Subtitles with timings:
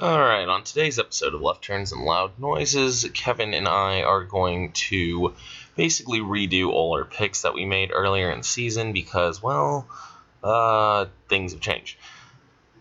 [0.00, 4.72] Alright, on today's episode of Left Turns and Loud Noises, Kevin and I are going
[4.88, 5.34] to
[5.76, 9.86] basically redo all our picks that we made earlier in the season because, well,
[10.42, 11.98] uh, things have changed.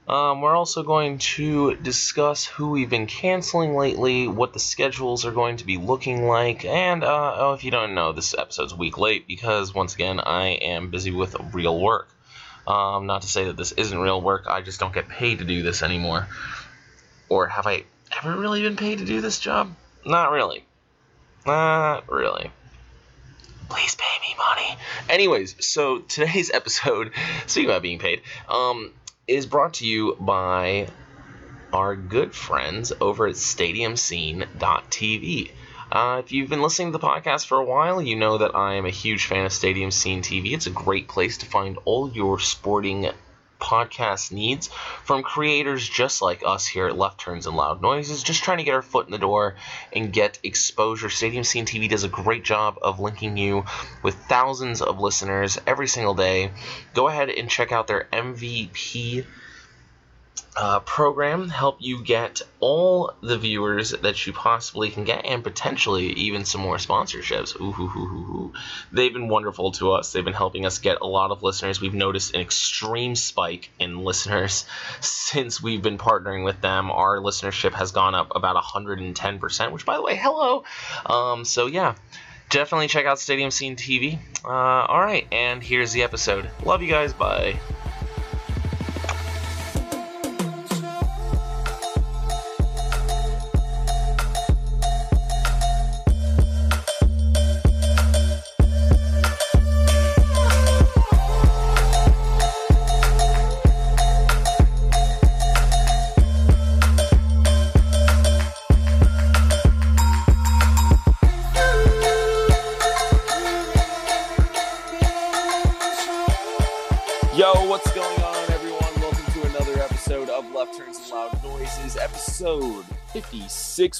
[0.07, 5.33] Um, we're also going to discuss who we've been canceling lately, what the schedules are
[5.33, 8.77] going to be looking like, and uh, oh, if you don't know, this episode's a
[8.77, 12.07] week late because, once again, I am busy with real work.
[12.65, 15.43] Um, not to say that this isn't real work, I just don't get paid to
[15.43, 16.29] do this anymore.
[17.29, 17.83] Or have I
[18.17, 19.73] ever really been paid to do this job?
[20.05, 20.65] Not really.
[21.45, 22.51] Not really.
[23.69, 24.77] Please pay me money.
[25.09, 27.11] Anyways, so today's episode,
[27.47, 28.91] speaking about being paid, um,
[29.27, 30.87] is brought to you by
[31.71, 35.51] our good friends over at StadiumScene.tv.
[35.91, 38.75] Uh, if you've been listening to the podcast for a while, you know that I
[38.75, 40.53] am a huge fan of Stadium Scene TV.
[40.53, 43.09] It's a great place to find all your sporting
[43.59, 44.67] podcast needs
[45.03, 48.63] from creators just like us here at Left Turns and Loud Noises, just trying to
[48.63, 49.55] get our foot in the door
[49.93, 51.09] and get exposure.
[51.09, 53.65] Stadium Scene TV does a great job of linking you
[54.03, 56.51] with thousands of listeners every single day.
[56.93, 59.25] Go ahead and check out their MVP
[60.55, 66.07] uh, program help you get all the viewers that you possibly can get and potentially
[66.13, 67.55] even some more sponsorships.
[68.91, 70.11] They've been wonderful to us.
[70.11, 71.81] They've been helping us get a lot of listeners.
[71.81, 74.65] We've noticed an extreme spike in listeners
[74.99, 76.91] since we've been partnering with them.
[76.91, 80.63] Our listenership has gone up about 110%, which, by the way, hello.
[81.05, 81.95] Um, so, yeah
[82.49, 84.17] definitely check out Stadium Scene TV.
[84.43, 86.49] Uh, all right, and here's the episode.
[86.63, 87.13] Love you guys.
[87.13, 87.59] Bye.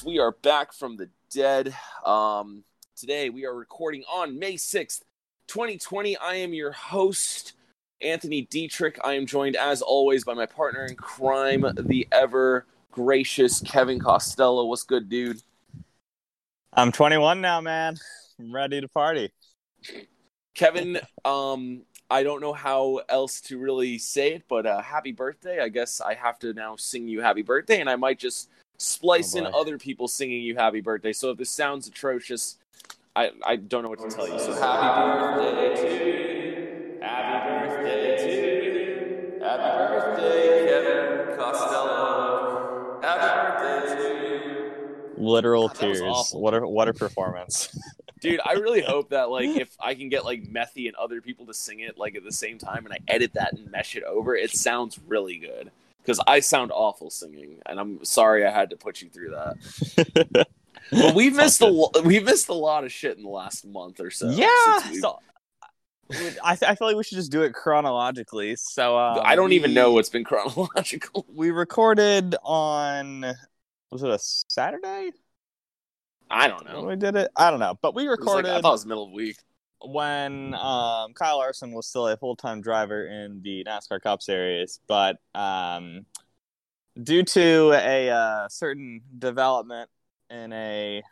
[0.00, 0.04] 56.
[0.04, 1.74] We are back from the dead.
[2.04, 2.64] Um,
[2.96, 5.02] today, we are recording on May 6th,
[5.46, 6.16] 2020.
[6.16, 7.52] I am your host,
[8.00, 8.98] Anthony Dietrich.
[9.04, 14.64] I am joined, as always, by my partner in crime, the ever gracious Kevin Costello.
[14.66, 15.42] What's good, dude?
[16.72, 17.96] I'm 21 now, man.
[18.38, 19.32] I'm ready to party.
[20.54, 25.60] Kevin, um, I don't know how else to really say it, but uh, happy birthday.
[25.60, 28.48] I guess I have to now sing you happy birthday, and I might just
[28.80, 31.12] splice Oh, in other people singing you happy birthday.
[31.12, 32.56] So if this sounds atrocious,
[33.14, 34.38] I, I don't know what to tell you.
[34.38, 34.86] So happy
[35.36, 36.98] birthday to you.
[37.02, 39.38] Happy birthday to you.
[39.42, 42.98] Happy birthday, Kevin Costello.
[43.02, 44.72] Happy birthday to you.
[45.16, 46.30] Literal God, tears.
[46.32, 47.76] What a what a performance.
[48.20, 51.46] Dude, I really hope that like if I can get like Methy and other people
[51.46, 54.04] to sing it like at the same time and I edit that and mesh it
[54.04, 55.70] over, it sounds really good.
[56.02, 60.46] Because I sound awful singing, and I'm sorry I had to put you through that.
[60.92, 64.10] But we missed a we missed a lot of shit in the last month or
[64.10, 64.28] so.
[64.30, 64.48] yeah.
[64.80, 65.18] since we- So,
[66.42, 68.56] I, I feel like we should just do it chronologically.
[68.56, 71.26] So um, I don't even know what's been chronological.
[71.32, 73.20] we recorded on.
[73.92, 75.12] Was it a Saturday?
[76.28, 76.82] I don't know.
[76.82, 77.30] we did it?
[77.36, 79.16] I don't know, but we was like- recorded I thought it was middle of the
[79.16, 79.36] week.
[79.82, 84.80] When um, Kyle Larson was still a full time driver in the NASCAR Cup Series,
[84.86, 86.06] but um,
[87.02, 89.88] due to a uh, certain development
[90.28, 91.02] in a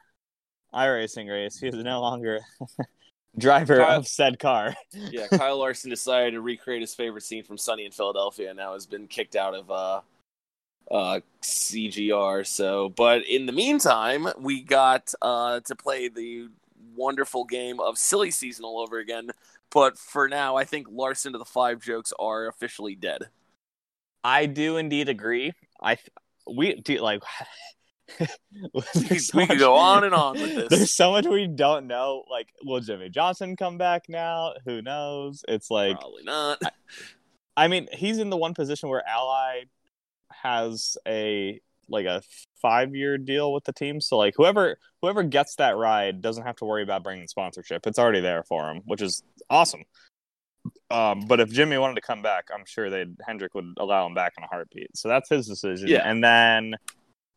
[0.75, 2.41] iRacing race, he is no longer
[3.39, 4.75] driver Kyle- of said car.
[4.93, 8.75] Yeah, Kyle Larson decided to recreate his favorite scene from Sunny in Philadelphia, and now
[8.75, 10.01] has been kicked out of uh,
[10.91, 12.47] uh, CGR.
[12.47, 16.49] So, but in the meantime, we got uh, to play the
[16.99, 19.31] wonderful game of silly season all over again.
[19.71, 23.29] But for now, I think Larson to the five jokes are officially dead.
[24.25, 25.53] I do indeed agree.
[25.81, 25.99] I
[26.47, 27.23] we do like
[28.75, 30.69] we so could go on and on with this.
[30.69, 32.25] There's so much we don't know.
[32.31, 34.55] Like, will Jimmie Johnson come back now?
[34.65, 35.45] Who knows?
[35.47, 36.59] It's like probably not.
[36.65, 36.71] I,
[37.57, 39.65] I mean, he's in the one position where Ally
[40.31, 42.23] has a like a
[42.61, 44.01] five year deal with the team.
[44.01, 47.87] So like whoever whoever gets that ride doesn't have to worry about bringing sponsorship.
[47.87, 49.85] It's already there for him, which is awesome.
[50.91, 54.15] Um, but if Jimmy wanted to come back, I'm sure they Hendrick would allow him
[54.15, 54.97] back in a heartbeat.
[54.97, 55.89] So that's his decision.
[55.89, 56.03] Yeah.
[56.05, 56.75] And then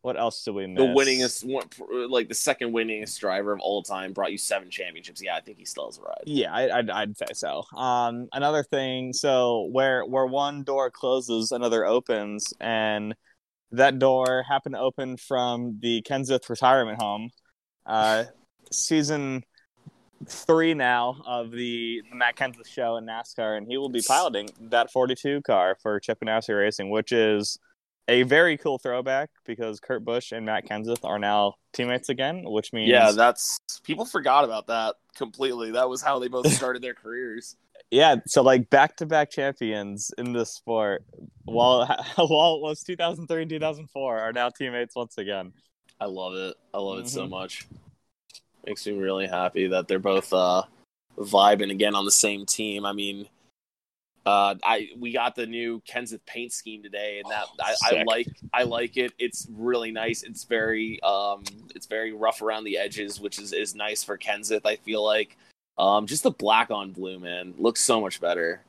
[0.02, 0.78] what else do we miss?
[0.78, 5.22] The winningest, one, like the second winningest driver of all time, brought you seven championships.
[5.22, 6.24] Yeah, I think he still has a ride.
[6.26, 7.62] Yeah, I, I'd, I'd say so.
[7.76, 13.14] Um, another thing, so where where one door closes, another opens, and
[13.72, 17.30] that door happened to open from the Kenseth retirement home.
[17.84, 18.24] Uh,
[18.70, 19.44] season
[20.26, 24.48] three now of the, the Matt Kenseth show in NASCAR, and he will be piloting
[24.60, 27.58] that 42 car for Chip Ganassi Racing, which is
[28.08, 32.72] a very cool throwback because Kurt Busch and Matt Kenseth are now teammates again, which
[32.72, 35.72] means yeah, that's people forgot about that completely.
[35.72, 37.56] That was how they both started their careers.
[37.92, 41.04] Yeah, so like back to back champions in this sport,
[41.44, 41.86] while
[42.16, 45.52] while it was 2003 and 2004, are now teammates once again.
[46.00, 46.56] I love it.
[46.72, 47.06] I love mm-hmm.
[47.06, 47.30] it so mm-hmm.
[47.32, 47.66] much.
[48.66, 50.62] Makes me really happy that they're both uh,
[51.18, 52.86] vibing again on the same team.
[52.86, 53.28] I mean,
[54.24, 58.02] uh, I we got the new Kenseth paint scheme today, and that oh, I, I,
[58.04, 58.28] like.
[58.54, 59.12] I like it.
[59.18, 60.22] It's really nice.
[60.22, 64.64] It's very um, it's very rough around the edges, which is is nice for Kenseth.
[64.64, 65.36] I feel like
[65.78, 68.62] um, just the black on blue, man, looks so much better.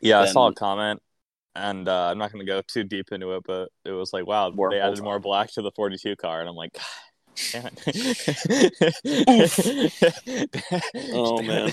[0.00, 0.28] Yeah, than...
[0.28, 1.02] I saw a comment,
[1.54, 4.26] and uh, I'm not going to go too deep into it, but it was like,
[4.26, 6.76] wow, more they added more black to the 42 car, and I'm like.
[7.50, 8.72] Damn it.
[11.14, 11.72] oh man.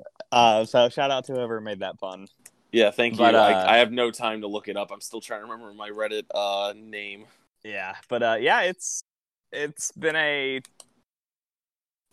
[0.32, 2.26] Uh, so shout out to whoever made that pun.
[2.72, 3.38] Yeah, thank but, you.
[3.38, 4.90] Uh, I, I, have no time to look it up.
[4.90, 7.26] I'm still trying to remember my Reddit uh, name.
[7.62, 9.04] Yeah, but uh, yeah, it's
[9.52, 10.62] it's been a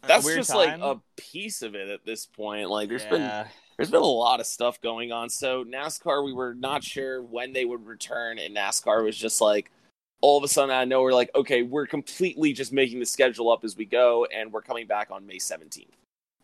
[0.01, 0.79] that's just time.
[0.79, 2.69] like a piece of it at this point.
[2.69, 3.09] Like there's yeah.
[3.09, 3.45] been
[3.77, 5.29] there's been a lot of stuff going on.
[5.29, 9.71] So NASCAR, we were not sure when they would return, and NASCAR was just like
[10.21, 13.51] all of a sudden I know we're like, okay, we're completely just making the schedule
[13.51, 15.87] up as we go, and we're coming back on May 17th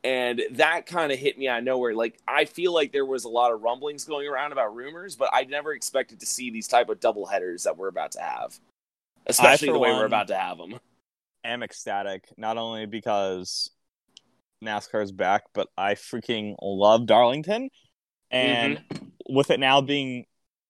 [0.06, 1.96] and that kind of hit me out of nowhere.
[1.96, 5.30] Like I feel like there was a lot of rumblings going around about rumors, but
[5.34, 8.60] I never expected to see these type of double headers that we're about to have,
[9.26, 10.80] especially I, the way one, we're about to have them.
[11.46, 13.70] Am ecstatic not only because
[14.64, 17.70] NASCAR's back, but I freaking love Darlington,
[18.32, 19.06] and mm-hmm.
[19.30, 20.26] with it now being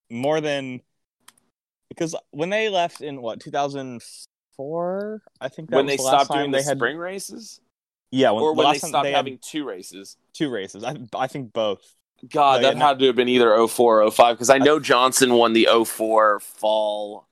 [0.09, 0.81] more than
[1.89, 6.61] because when they left in what 2004, I think when they the stopped doing the
[6.61, 6.77] had...
[6.77, 7.59] spring races.
[8.11, 10.17] Yeah, when, or when they stopped they having two races.
[10.33, 10.83] Two races.
[10.83, 11.81] I I think both.
[12.29, 15.33] God, like, that had to have been either 04 or 05 because I know Johnson
[15.33, 17.27] won the 04 fall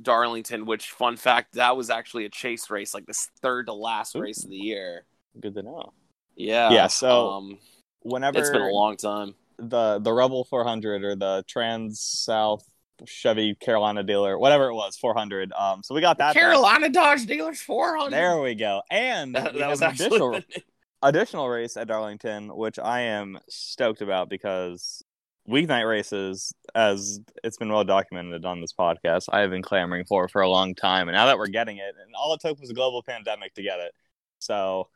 [0.00, 4.16] Darlington, which fun fact, that was actually a chase race, like this third to last
[4.16, 4.20] Ooh.
[4.20, 5.04] race of the year.
[5.38, 5.92] Good to know.
[6.36, 6.70] Yeah.
[6.70, 7.58] Yeah, so um,
[8.00, 9.34] whenever it's been a long time.
[9.58, 12.64] The the Rebel 400 or the Trans South
[13.06, 15.52] Chevy Carolina dealer, whatever it was, 400.
[15.52, 16.34] Um, so we got that.
[16.34, 16.92] Carolina back.
[16.92, 18.10] Dodge dealers 400.
[18.10, 18.82] There we go.
[18.90, 20.40] And that, that was additional,
[21.02, 25.02] additional race at Darlington, which I am stoked about because
[25.50, 30.28] weeknight races, as it's been well documented on this podcast, I have been clamoring for
[30.28, 31.08] for a long time.
[31.08, 33.62] And now that we're getting it, and all it took was a global pandemic to
[33.62, 33.92] get it.
[34.38, 34.88] So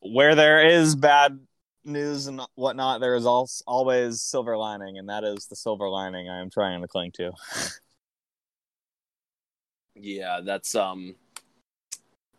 [0.00, 1.38] where there is bad
[1.84, 6.40] news and whatnot, there is always silver lining, and that is the silver lining I
[6.40, 7.32] am trying to cling to.
[9.94, 11.14] yeah, that's um.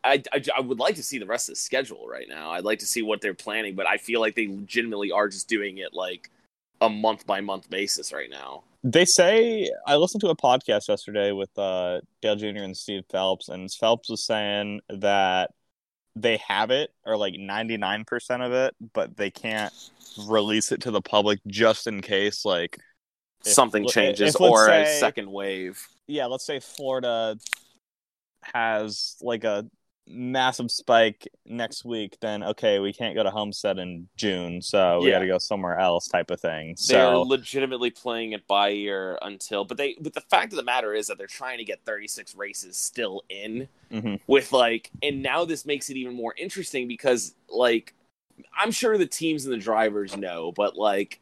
[0.04, 2.52] I, I, I, would like to see the rest of the schedule right now.
[2.52, 5.50] I'd like to see what they're planning, but I feel like they legitimately are just
[5.50, 6.30] doing it like
[6.82, 8.64] a month by month basis right now.
[8.84, 12.64] They say I listened to a podcast yesterday with uh, Dale Jr.
[12.64, 15.52] and Steve Phelps, and Phelps was saying that
[16.22, 19.74] they have it or like 99% of it but they can't
[20.28, 22.78] release it to the public just in case like
[23.46, 27.38] if, something changes if, or say, a second wave yeah let's say florida
[28.42, 29.66] has like a
[30.08, 35.08] massive spike next week, then okay, we can't go to Homestead in June, so we
[35.08, 35.16] yeah.
[35.16, 36.76] got to go somewhere else, type of thing.
[36.88, 40.64] They're so, legitimately playing it by ear until, but they, but the fact of the
[40.64, 44.16] matter is that they're trying to get 36 races still in mm-hmm.
[44.28, 47.94] with like, and now this makes it even more interesting because like,
[48.58, 51.20] I'm sure the teams and the drivers know, but like,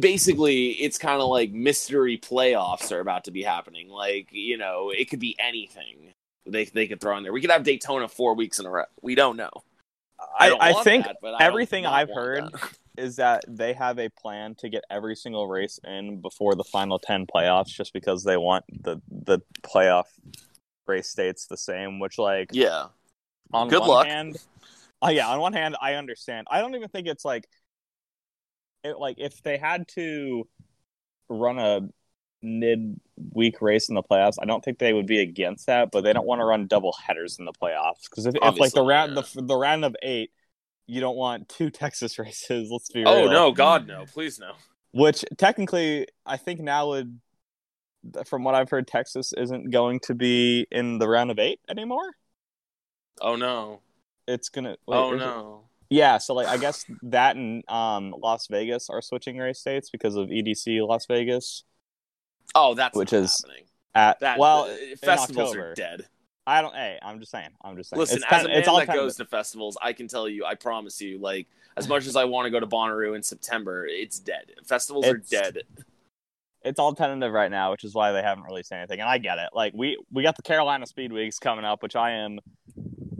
[0.00, 3.88] basically it's kind of like mystery playoffs are about to be happening.
[3.88, 6.12] Like you know, it could be anything
[6.46, 7.32] they they could throw in there.
[7.32, 8.84] We could have Daytona four weeks in a row.
[9.00, 9.50] We don't know.
[10.38, 12.70] I, I, I think that, everything I've heard that.
[12.98, 16.98] is that they have a plan to get every single race in before the final
[16.98, 20.04] ten playoffs, just because they want the the playoff
[20.86, 21.98] race states the same.
[21.98, 22.86] Which like yeah,
[23.52, 24.06] on good one luck.
[24.06, 24.36] Hand,
[25.04, 26.46] uh, yeah, on one hand, I understand.
[26.50, 27.48] I don't even think it's like
[28.84, 30.46] it, like if they had to
[31.28, 31.88] run a
[32.42, 35.90] mid-week race in the playoffs, I don't think they would be against that.
[35.90, 38.72] But they don't want to run double headers in the playoffs because if, if, like
[38.72, 39.22] the round yeah.
[39.34, 40.30] the, the round of eight,
[40.86, 42.68] you don't want two Texas races.
[42.70, 43.28] Let's be oh, real.
[43.28, 44.52] Oh no, God no, please no.
[44.92, 47.18] Which technically, I think now would,
[48.26, 52.12] from what I've heard, Texas isn't going to be in the round of eight anymore.
[53.20, 53.80] Oh no,
[54.26, 54.76] it's gonna.
[54.86, 55.60] Wait, oh no.
[55.64, 55.68] It?
[55.96, 60.16] Yeah, so like I guess that and um, Las Vegas are switching race states because
[60.16, 61.64] of EDC Las Vegas.
[62.54, 63.64] Oh, that's which is happening.
[63.94, 66.06] At that, well, uh, festivals are dead.
[66.46, 66.74] I don't.
[66.74, 67.50] Hey, I'm just saying.
[67.62, 68.00] I'm just saying.
[68.00, 69.26] Listen, it's as kind, a man that goes of...
[69.26, 72.46] to festivals, I can tell you, I promise you, like as much as I want
[72.46, 74.52] to go to Bonnaroo in September, it's dead.
[74.64, 75.58] Festivals it's, are dead.
[76.64, 79.00] It's all tentative right now, which is why they haven't released anything.
[79.00, 79.50] And I get it.
[79.52, 82.38] Like we we got the Carolina Speed Weeks coming up, which I am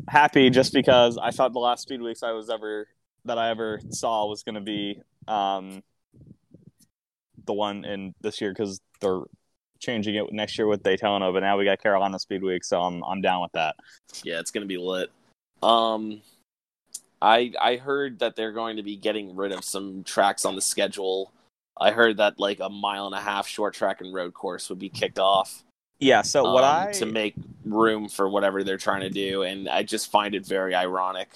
[0.08, 2.88] happy just because I thought the last Speed Weeks I was ever
[3.24, 5.82] that I ever saw was going to be um,
[7.46, 9.22] the one in this year because they're
[9.80, 11.32] changing it next year with Daytona.
[11.32, 13.76] But now we got Carolina Speed Week, so I'm I'm down with that.
[14.22, 15.10] Yeah, it's going to be lit.
[15.62, 16.22] Um,
[17.20, 20.62] I I heard that they're going to be getting rid of some tracks on the
[20.62, 21.32] schedule.
[21.78, 24.78] I heard that like a mile and a half short track and road course would
[24.78, 25.64] be kicked off.
[25.98, 27.34] Yeah, so what um, I to make
[27.64, 31.28] room for whatever they're trying to do, and I just find it very ironic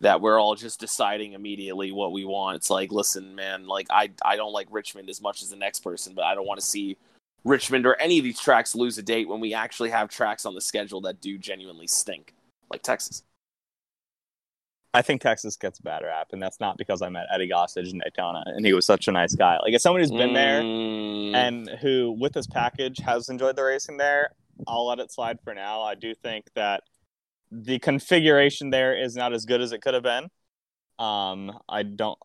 [0.00, 2.56] that we're all just deciding immediately what we want.
[2.56, 5.80] It's like, listen, man, like I I don't like Richmond as much as the next
[5.80, 6.96] person, but I don't want to see
[7.44, 10.54] Richmond or any of these tracks lose a date when we actually have tracks on
[10.54, 12.34] the schedule that do genuinely stink,
[12.70, 13.22] like Texas.
[14.92, 17.92] I think Texas gets a bad rap, and that's not because I met Eddie Gossage
[17.92, 19.56] in Daytona, and he was such a nice guy.
[19.62, 21.32] Like, as someone who's been there mm.
[21.32, 24.32] and who, with this package, has enjoyed the racing there,
[24.66, 25.82] I'll let it slide for now.
[25.82, 26.82] I do think that
[27.50, 30.24] the configuration there is not as good as it could have been.
[30.98, 32.18] Um, I don't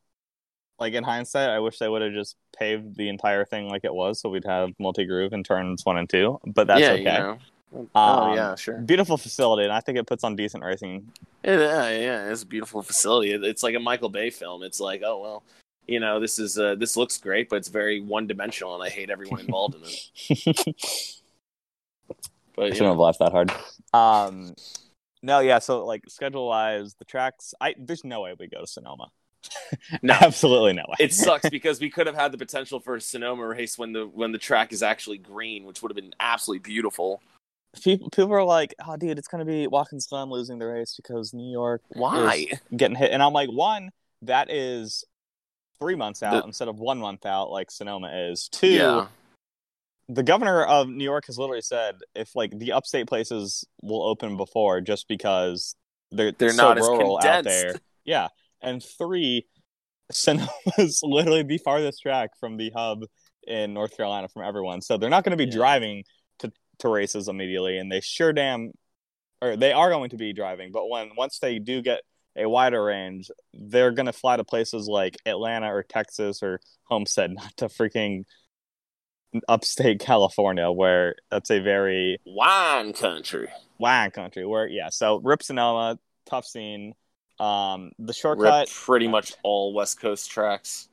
[0.79, 1.50] like in hindsight.
[1.50, 4.46] I wish they would have just paved the entire thing like it was, so we'd
[4.46, 6.39] have multi groove in turns one and two.
[6.46, 7.01] But that's yeah, okay.
[7.01, 7.39] You know.
[7.74, 8.77] Um, oh yeah, sure.
[8.79, 11.12] Beautiful facility, and I think it puts on decent racing.
[11.44, 13.32] Yeah, yeah, it's a beautiful facility.
[13.32, 14.63] It's like a Michael Bay film.
[14.63, 15.44] It's like, oh well,
[15.88, 18.89] you know, this is uh, this looks great, but it's very one dimensional, and I
[18.89, 20.75] hate everyone involved in it.
[22.55, 23.51] but I shouldn't have laughed that hard.
[23.94, 24.55] Um,
[25.25, 25.60] no, yeah.
[25.60, 29.10] So like schedule wise, the tracks, I there's no way we go to Sonoma.
[30.01, 30.96] no, absolutely no way.
[31.00, 34.05] it sucks because we could have had the potential for a Sonoma race when the
[34.05, 37.22] when the track is actually green, which would have been absolutely beautiful
[37.84, 41.34] people people are like, "Oh, dude, it's gonna be Watkins Glen losing the race because
[41.34, 43.89] New York why getting hit?" And I'm like, one,
[44.22, 45.03] that is
[45.79, 46.48] three months out the...
[46.48, 48.48] instead of one month out, like Sonoma is.
[48.50, 49.08] Two, yeah.
[50.07, 54.38] The governor of New York has literally said if like the upstate places will open
[54.38, 55.75] before, just because
[56.12, 57.75] they're they're so not rural out there.
[58.03, 58.27] Yeah,
[58.62, 59.47] and three,
[60.12, 60.50] Sonoma
[61.03, 63.03] literally the farthest track from the hub
[63.47, 65.57] in North Carolina from everyone, so they're not going to be yeah.
[65.57, 66.03] driving
[66.79, 68.71] to races immediately, and they sure damn,
[69.41, 70.71] or they are going to be driving.
[70.71, 72.01] But when once they do get
[72.35, 77.31] a wider range, they're going to fly to places like Atlanta or Texas or Homestead,
[77.35, 78.24] not to freaking
[79.47, 83.49] upstate California, where that's a very wine country.
[83.77, 84.89] Wine country, where yeah.
[84.89, 86.93] So Rip Sonoma, tough scene.
[87.39, 90.89] Um, the shortcut, Rip pretty much all West Coast tracks.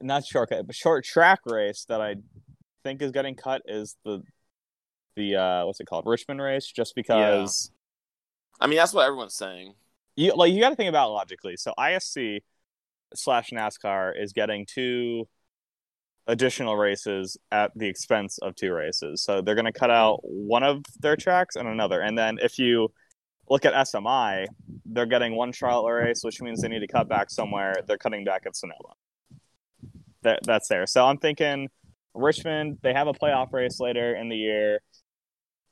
[0.00, 2.16] Not shortcut, but short track race that I
[2.84, 4.22] think is getting cut is the
[5.16, 7.70] the uh what's it called Richmond race just because
[8.60, 8.64] yeah.
[8.64, 9.74] I mean that's what everyone's saying.
[10.16, 11.56] You like you got to think about logically.
[11.56, 12.40] So ISC
[13.14, 15.26] slash NASCAR is getting two
[16.26, 19.22] additional races at the expense of two races.
[19.22, 22.00] So they're going to cut out one of their tracks and another.
[22.00, 22.92] And then if you
[23.48, 24.46] look at SMI,
[24.86, 27.74] they're getting one Charlotte race, which means they need to cut back somewhere.
[27.86, 28.94] They're cutting back at Sonoma.
[30.22, 30.86] That that's there.
[30.86, 31.68] So I'm thinking
[32.14, 34.80] Richmond, they have a playoff race later in the year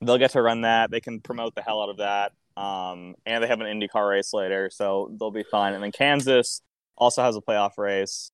[0.02, 0.90] they'll get to run that.
[0.90, 2.32] They can promote the hell out of that.
[2.56, 5.74] Um, and they have an IndyCar race later, so they'll be fine.
[5.74, 6.60] And then Kansas
[6.96, 8.30] also has a playoff race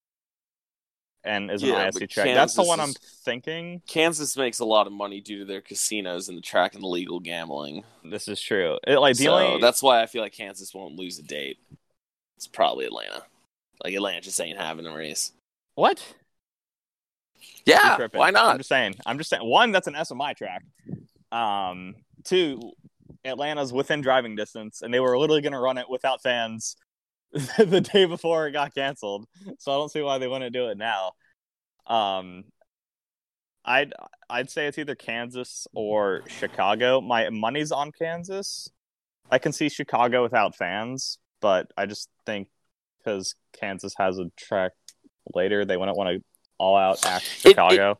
[1.23, 2.25] and is yeah, an ISC track.
[2.25, 3.81] Kansas That's the one is, I'm thinking.
[3.87, 7.19] Kansas makes a lot of money due to their casinos and the track and legal
[7.19, 7.83] gambling.
[8.03, 8.77] This is true.
[8.87, 11.57] It, like the so only that's why I feel like Kansas won't lose a date.
[12.37, 13.23] It's probably Atlanta.
[13.83, 15.31] Like Atlanta just ain't having a race.
[15.75, 16.03] What?
[17.65, 18.51] Yeah, why not?
[18.53, 18.95] I'm just saying.
[19.05, 19.47] I'm just saying.
[19.47, 20.63] One, that's an SMI track.
[21.31, 22.73] Um, two,
[23.23, 26.75] Atlanta's within driving distance, and they were literally going to run it without fans
[27.57, 29.27] the day before it got canceled.
[29.59, 31.11] So I don't see why they wouldn't do it now.
[31.85, 32.45] Um,
[33.65, 33.93] I'd
[34.29, 37.01] I'd say it's either Kansas or Chicago.
[37.01, 38.69] My money's on Kansas.
[39.29, 42.47] I can see Chicago without fans, but I just think
[42.97, 44.71] because Kansas has a track
[45.35, 46.23] later, they wouldn't want to
[46.57, 47.91] all out act Chicago.
[47.91, 47.97] It, it,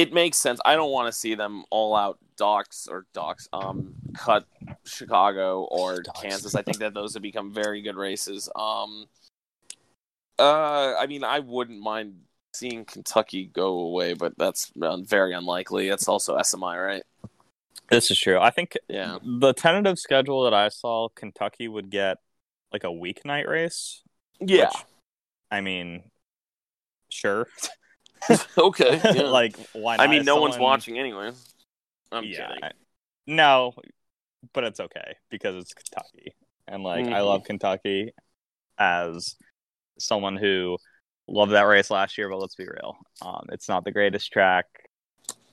[0.00, 0.60] it makes sense.
[0.64, 4.46] I don't want to see them all out Docks or Docks um cut
[4.84, 6.02] Chicago or.
[6.20, 6.54] Kansas.
[6.54, 8.48] I think that those have become very good races.
[8.56, 9.06] Um,
[10.38, 12.14] uh, I mean, I wouldn't mind
[12.52, 15.88] seeing Kentucky go away, but that's very unlikely.
[15.88, 17.02] It's also SMI, right?
[17.90, 18.38] This is true.
[18.38, 19.18] I think yeah.
[19.22, 22.18] the tentative schedule that I saw, Kentucky would get
[22.72, 24.02] like a weeknight race.
[24.40, 24.66] Yeah.
[24.68, 24.84] Which,
[25.50, 26.04] I mean,
[27.10, 27.46] sure.
[28.58, 29.00] okay.
[29.04, 29.22] Yeah.
[29.24, 30.06] like, why not?
[30.06, 30.50] I mean, no someone...
[30.50, 31.32] one's watching anyway.
[32.12, 32.70] I'm yeah, kidding.
[33.26, 33.74] No,
[34.52, 36.34] but it's okay because it's Kentucky.
[36.66, 37.14] And, like, mm-hmm.
[37.14, 38.12] I love Kentucky
[38.78, 39.36] as
[39.98, 40.78] someone who
[41.28, 42.96] loved that race last year, but let's be real.
[43.22, 44.66] Um, it's not the greatest track.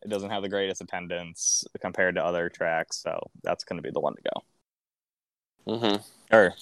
[0.03, 3.91] It doesn't have the greatest attendance compared to other tracks, so that's going to be
[3.91, 5.73] the one to go.
[5.73, 6.35] Mm-hmm.
[6.35, 6.53] Or,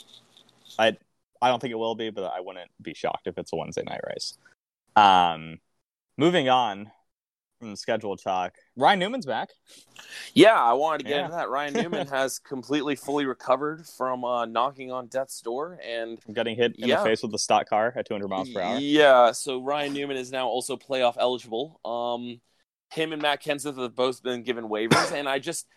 [0.79, 0.97] I
[1.41, 3.83] I don't think it will be, but I wouldn't be shocked if it's a Wednesday
[3.83, 4.37] night race.
[4.95, 5.59] Um,
[6.17, 6.91] moving on
[7.59, 9.49] from the schedule talk, Ryan Newman's back.
[10.33, 11.25] Yeah, I wanted to get yeah.
[11.25, 11.49] into that.
[11.49, 16.75] Ryan Newman has completely fully recovered from uh, knocking on death's door and getting hit
[16.77, 16.97] in yeah.
[16.97, 18.77] the face with a stock car at 200 miles per hour.
[18.79, 21.79] Yeah, so Ryan Newman is now also playoff eligible.
[21.85, 22.41] Um,
[22.91, 25.67] him and Matt Kenseth have both been given waivers, and I just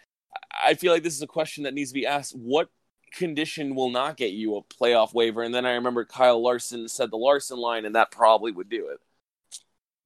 [0.64, 2.36] I feel like this is a question that needs to be asked.
[2.36, 2.68] What
[3.12, 5.42] condition will not get you a playoff waiver?
[5.42, 8.88] And then I remember Kyle Larson said the Larson line, and that probably would do
[8.88, 9.00] it.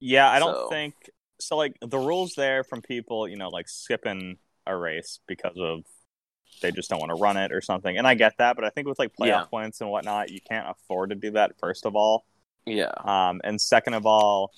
[0.05, 0.69] Yeah, I don't so.
[0.69, 0.95] think
[1.39, 1.55] so.
[1.55, 5.83] Like the rules there from people, you know, like skipping a race because of
[6.61, 7.97] they just don't want to run it or something.
[7.97, 9.43] And I get that, but I think with like playoff yeah.
[9.45, 11.57] points and whatnot, you can't afford to do that.
[11.57, 12.25] First of all,
[12.65, 12.91] yeah.
[13.05, 14.51] Um, and second of all,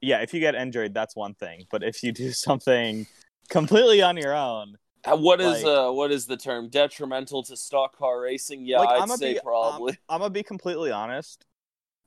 [0.00, 1.66] yeah, if you get injured, that's one thing.
[1.68, 3.08] But if you do something
[3.48, 7.56] completely on your own, uh, what is like, uh what is the term detrimental to
[7.56, 8.66] stock car racing?
[8.66, 9.92] Yeah, like, I'd say be, probably.
[10.08, 11.44] I'm, I'm, gonna be completely honest,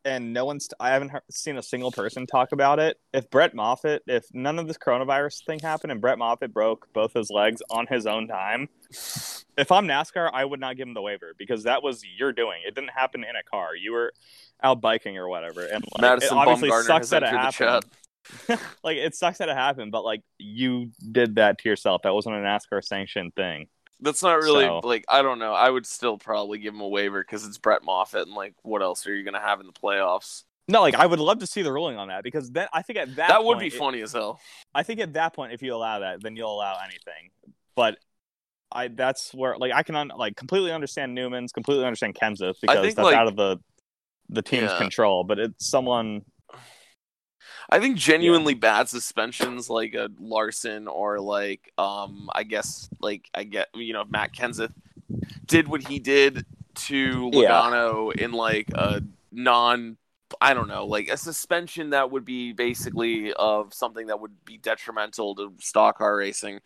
[0.06, 0.70] and no one's.
[0.80, 2.98] I haven't heard, seen a single person talk about it.
[3.14, 7.14] If Brett Moffitt, if none of this coronavirus thing happened, and Brett Moffitt broke both
[7.14, 8.70] his legs on his own time,
[9.58, 12.62] if I'm NASCAR, I would not give him the waiver because that was your doing.
[12.66, 13.76] It didn't happen in a car.
[13.76, 14.14] You were
[14.64, 17.86] out biking or whatever, and like, Madison it obviously sucks that it happened.
[18.84, 22.02] like it sucks that it happened, but like you did that to yourself.
[22.04, 23.68] That wasn't an NASCAR sanctioned thing.
[24.02, 25.54] That's not really so, like I don't know.
[25.54, 28.82] I would still probably give him a waiver because it's Brett Moffitt, and like what
[28.82, 30.44] else are you gonna have in the playoffs?
[30.70, 33.00] No, like I would love to see the ruling on that because then I think
[33.00, 34.40] at that that point, would be funny as hell.
[34.74, 37.32] I think at that point, if you allow that, then you'll allow anything.
[37.76, 37.98] But
[38.72, 42.82] I that's where like I can un, like completely understand Newman's, completely understand Kenseth because
[42.82, 43.58] think, that's like, out of the
[44.30, 44.78] the team's yeah.
[44.78, 45.24] control.
[45.24, 46.22] But it's someone
[47.70, 48.60] I think genuinely yeah.
[48.60, 54.06] bad suspensions like a Larson or like um I guess like I get you know
[54.10, 54.74] Matt Kenseth
[55.46, 58.26] did what he did to Logano yeah.
[58.26, 59.98] in like a non
[60.42, 64.58] I don't know, like a suspension that would be basically of something that would be
[64.58, 66.60] detrimental to stock car racing.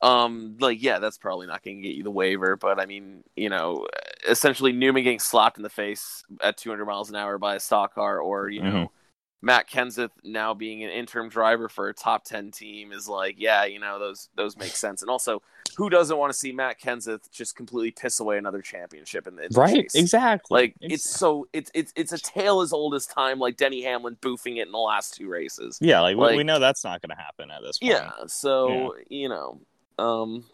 [0.00, 3.24] Um, like, yeah, that's probably not going to get you the waiver, but I mean,
[3.34, 3.86] you know,
[4.28, 7.94] essentially Newman getting slapped in the face at 200 miles an hour by a stock
[7.94, 8.70] car, or you mm-hmm.
[8.70, 8.92] know,
[9.40, 13.64] Matt Kenseth now being an interim driver for a top 10 team is like, yeah,
[13.64, 15.02] you know, those those make sense.
[15.02, 15.42] And also,
[15.76, 19.48] who doesn't want to see Matt Kenseth just completely piss away another championship in the,
[19.50, 19.94] Right, chase?
[19.94, 20.62] exactly.
[20.62, 20.94] Like exactly.
[20.94, 24.56] it's so it's it's it's a tale as old as time like Denny Hamlin boofing
[24.58, 25.80] it in the last two races.
[25.80, 27.92] Yeah, like, like we know that's not going to happen at this point.
[27.92, 29.04] Yeah, so, yeah.
[29.08, 29.60] you know,
[29.98, 30.44] um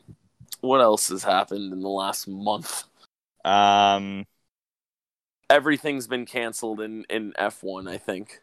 [0.60, 2.84] what else has happened in the last month?
[3.44, 4.26] Um
[5.50, 8.40] everything's been canceled in in F1, I think.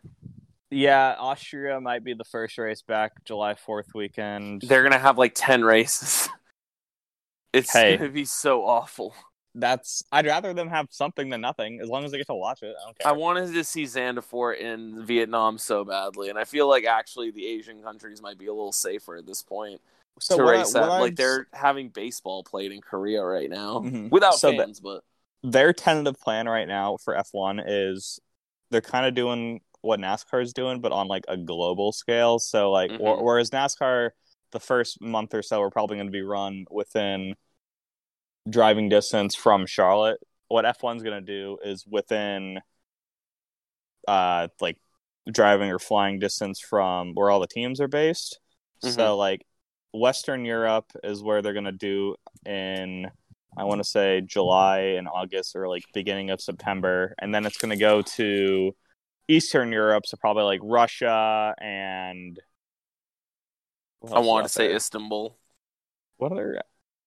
[0.71, 4.61] Yeah, Austria might be the first race back July 4th weekend.
[4.61, 6.29] They're going to have like 10 races.
[7.53, 9.13] It's hey, going to be so awful.
[9.55, 12.63] That's I'd rather them have something than nothing as long as they get to watch
[12.63, 12.73] it.
[12.81, 13.09] I don't care.
[13.09, 17.45] I wanted to see Zandvoort in Vietnam so badly and I feel like actually the
[17.45, 19.81] Asian countries might be a little safer at this point.
[20.21, 24.07] So to race I, Like they're having baseball played in Korea right now mm-hmm.
[24.07, 25.03] without so fans, but
[25.43, 28.21] their tentative plan right now for F1 is
[28.69, 32.39] they're kind of doing what NASCAR is doing, but on like a global scale.
[32.39, 33.23] So like, mm-hmm.
[33.23, 34.11] whereas NASCAR,
[34.51, 37.35] the first month or so we're probably going to be run within
[38.49, 40.19] driving distance from Charlotte.
[40.47, 42.59] What F1's going to do is within,
[44.07, 44.77] uh, like
[45.29, 48.39] driving or flying distance from where all the teams are based.
[48.83, 48.95] Mm-hmm.
[48.95, 49.45] So like
[49.93, 52.15] Western Europe is where they're gonna do
[52.45, 53.09] in
[53.57, 57.57] I want to say July and August or like beginning of September, and then it's
[57.57, 58.75] gonna go to
[59.31, 62.39] Eastern Europe, so probably like Russia and.
[64.11, 64.77] I want to say there?
[64.77, 65.37] Istanbul.
[66.17, 66.61] What are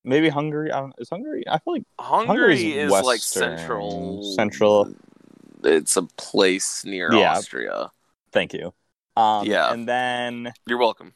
[0.05, 0.71] maybe Hungary?
[0.99, 1.45] is Hungary?
[1.49, 4.35] I feel like Hungary is Western, like central.
[4.35, 4.95] Central.
[5.65, 7.33] It's a place near yeah.
[7.33, 7.91] Austria.
[8.31, 8.73] Thank you.
[9.17, 11.15] Um, yeah, and then you're welcome.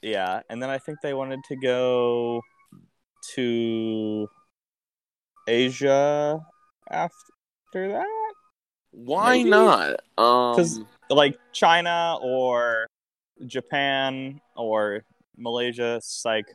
[0.00, 2.40] Yeah, and then I think they wanted to go
[3.34, 4.28] to
[5.46, 6.40] Asia
[6.90, 7.12] after
[7.74, 8.21] that.
[8.92, 9.50] Why Maybe?
[9.50, 10.00] not?
[10.16, 10.86] Because um...
[11.10, 12.86] like China or
[13.46, 15.04] Japan or
[15.36, 16.46] Malaysia, psych.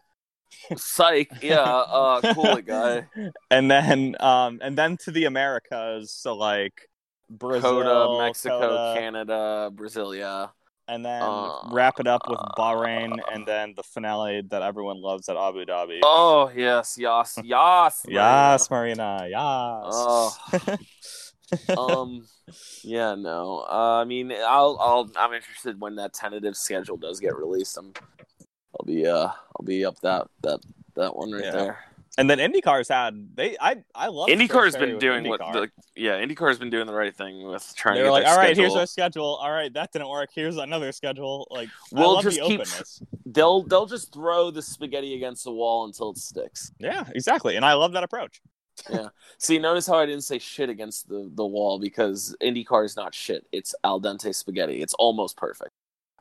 [0.77, 3.07] psych, yeah, uh, cool guy.
[3.51, 6.87] and then, um, and then to the Americas, so like
[7.29, 10.47] Brazil, COTA, Mexico, COTA, Canada, Brazil, yeah.
[10.89, 15.27] And then uh, wrap it up with Bahrain, and then the finale that everyone loves
[15.27, 15.99] at Abu Dhabi.
[16.01, 19.33] Oh yes, yes, yes, yes, Marina, yes.
[19.35, 20.37] Oh.
[21.77, 22.27] um,
[22.83, 23.65] yeah, no.
[23.69, 27.77] Uh, I mean, I'll, I'll, I'm interested when that tentative schedule does get released.
[27.77, 27.93] I'm,
[28.79, 30.59] I'll be, uh, I'll be up that, that,
[30.95, 31.51] that one right yeah.
[31.51, 31.79] there.
[32.19, 35.29] And then IndyCar's had they, I, I love IndyCar's been doing IndyCar.
[35.29, 37.97] what, the, yeah, IndyCar's been doing the right thing with trying.
[37.97, 38.63] They were like, all right, schedule.
[38.63, 39.35] here's our schedule.
[39.39, 40.31] All right, that didn't work.
[40.33, 41.47] Here's another schedule.
[41.51, 42.61] Like, we'll just keep.
[42.61, 43.03] Openness.
[43.27, 46.71] They'll, they'll just throw the spaghetti against the wall until it sticks.
[46.79, 48.41] Yeah, exactly, and I love that approach
[48.89, 49.09] yeah.
[49.37, 53.13] See, notice how I didn't say shit against the, the wall because IndyCar is not
[53.13, 53.45] shit.
[53.51, 54.81] It's al dente spaghetti.
[54.81, 55.71] It's almost perfect.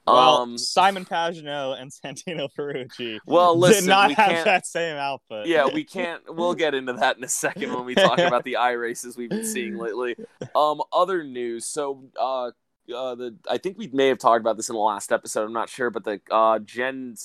[0.06, 5.46] Well, um, Simon Pagenaud and Santino Ferrucci well, listen, did not have that same output.
[5.46, 6.22] Yeah, we can't.
[6.28, 9.30] We'll get into that in a second when we talk about the i races we've
[9.30, 10.16] been seeing lately.
[10.54, 11.66] Um, other news.
[11.66, 12.50] So, uh,
[12.94, 15.44] uh, the I think we may have talked about this in the last episode.
[15.44, 17.16] I'm not sure, but the uh, Gen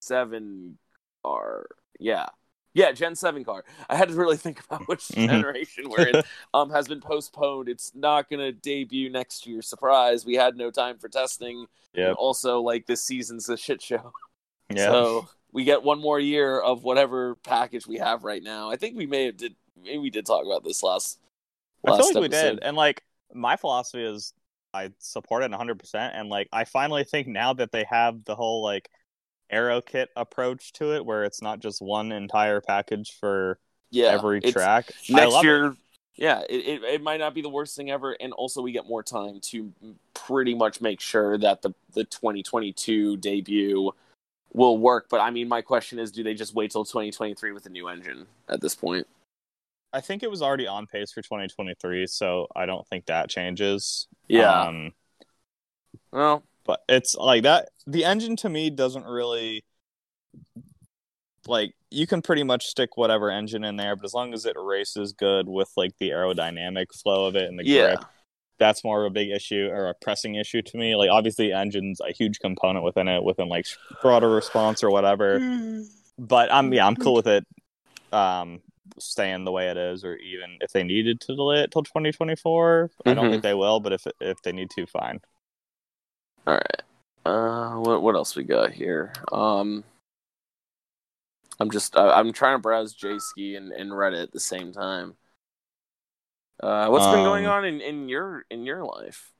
[0.00, 0.78] Seven
[1.24, 1.66] are
[2.00, 2.26] yeah
[2.74, 3.64] yeah, Gen 7 car.
[3.88, 5.26] I had to really think about which mm-hmm.
[5.26, 6.22] generation we're in.
[6.54, 7.68] um, has been postponed.
[7.68, 9.62] It's not going to debut next year.
[9.62, 10.26] Surprise.
[10.26, 11.66] We had no time for testing.
[11.94, 12.12] Yeah.
[12.12, 14.12] Also, like, this season's a shit show.
[14.70, 14.86] Yeah.
[14.86, 18.70] So we get one more year of whatever package we have right now.
[18.70, 21.20] I think we may have did maybe we did talk about this last.
[21.82, 22.20] last I feel like episode.
[22.20, 23.02] we did, and like
[23.34, 24.32] my philosophy is
[24.72, 28.34] I support it 100, percent and like I finally think now that they have the
[28.34, 28.88] whole like
[29.54, 33.58] aero kit approach to it where it's not just one entire package for
[33.90, 34.90] yeah, every track.
[35.08, 35.76] Next year, it.
[36.16, 38.16] yeah, it, it, it, might not be the worst thing ever.
[38.18, 39.72] And also, we get more time to
[40.12, 43.92] pretty much make sure that the, the 2022 debut
[44.52, 45.06] will work.
[45.08, 47.88] But I mean, my question is do they just wait till 2023 with a new
[47.88, 49.06] engine at this point?
[49.92, 54.08] I think it was already on pace for 2023, so I don't think that changes.
[54.26, 54.62] Yeah.
[54.62, 54.92] Um,
[56.10, 59.64] well, but it's like that the engine to me doesn't really
[61.46, 64.56] like you can pretty much stick whatever engine in there but as long as it
[64.58, 67.94] races good with like the aerodynamic flow of it and the yeah.
[67.94, 68.04] grip
[68.58, 72.00] that's more of a big issue or a pressing issue to me like obviously engine's
[72.00, 73.66] a huge component within it within like
[74.00, 75.82] throttle response or whatever
[76.18, 77.44] but i'm yeah i'm cool with it
[78.12, 78.60] um
[78.98, 82.88] staying the way it is or even if they needed to delay it till 2024
[82.88, 83.08] mm-hmm.
[83.08, 83.32] i don't mm-hmm.
[83.32, 85.20] think they will but if if they need to fine
[86.46, 86.82] all right.
[87.24, 89.12] Uh, what what else we got here?
[89.32, 89.82] Um,
[91.58, 95.14] I'm just I, am trying to browse Jayski and, and Reddit at the same time.
[96.62, 99.32] Uh, what's um, been going um, on in, in your in your life?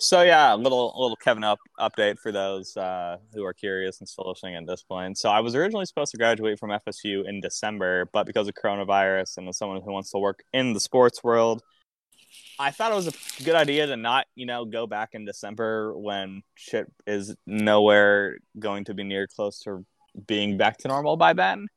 [0.00, 4.08] So yeah, a little little Kevin up update for those uh, who are curious and
[4.08, 5.18] still listening at this point.
[5.18, 9.38] So I was originally supposed to graduate from FSU in December, but because of coronavirus
[9.38, 11.62] and as someone who wants to work in the sports world,
[12.58, 15.96] I thought it was a good idea to not, you know, go back in December
[15.96, 19.86] when shit is nowhere going to be near close to
[20.26, 21.68] being back to normal by then.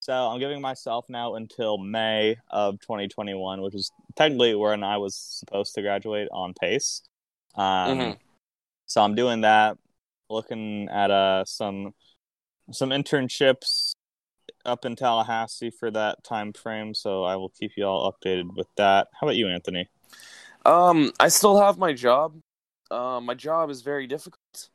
[0.00, 5.16] So I'm giving myself now until May of 2021, which is technically when I was
[5.16, 7.02] supposed to graduate on pace.
[7.56, 8.12] Um, mm-hmm.
[8.86, 9.76] So I'm doing that,
[10.30, 11.94] looking at uh, some
[12.70, 13.92] some internships
[14.64, 16.94] up in Tallahassee for that time frame.
[16.94, 19.08] So I will keep you all updated with that.
[19.20, 19.88] How about you, Anthony?
[20.68, 22.34] Um, I still have my job.
[22.90, 24.68] Uh, my job is very difficult,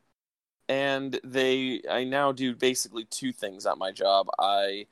[0.67, 4.27] and they I now do basically two things at my job.
[4.39, 4.87] I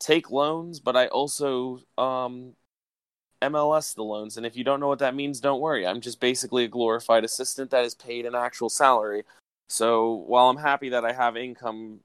[0.00, 2.54] take loans, but I also um,
[3.42, 4.36] MLS the loans.
[4.36, 5.86] And if you don't know what that means, don't worry.
[5.86, 9.22] I'm just basically a glorified assistant that is paid an actual salary.
[9.68, 12.00] So while I'm happy that I have income,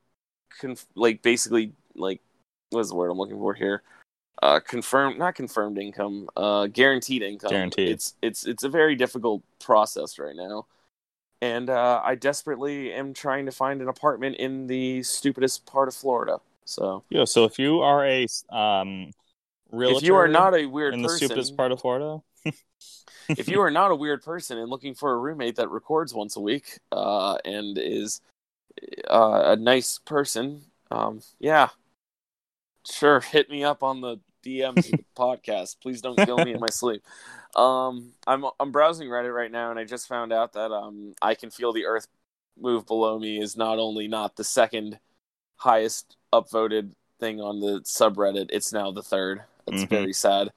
[0.60, 2.22] conf- like basically like
[2.70, 3.82] what's the word I'm looking for here?
[4.41, 7.49] Uh, confirmed not confirmed income uh, guaranteed income.
[7.49, 7.89] Guaranteed.
[7.89, 10.65] It's it's it's a very difficult process right now.
[11.41, 15.95] And uh, I desperately am trying to find an apartment in the stupidest part of
[15.95, 16.39] Florida.
[16.65, 19.12] So yeah, so if you are a um,
[19.71, 22.21] real if you are not a weird in person, the stupidest part of Florida,
[23.30, 26.36] if you are not a weird person and looking for a roommate that records once
[26.36, 28.21] a week uh, and is
[29.10, 31.69] uh, a nice person, um, yeah,
[32.89, 35.78] sure, hit me up on the DMs the podcast.
[35.82, 37.04] Please don't kill me in my sleep.
[37.56, 41.36] Um, I'm I'm browsing Reddit right now, and I just found out that um, I
[41.36, 42.08] can feel the Earth
[42.60, 44.99] move below me is not only not the second
[45.58, 49.41] highest upvoted thing on the subreddit, it's now the third.
[49.65, 49.95] That's mm-hmm.
[49.95, 50.49] very sad.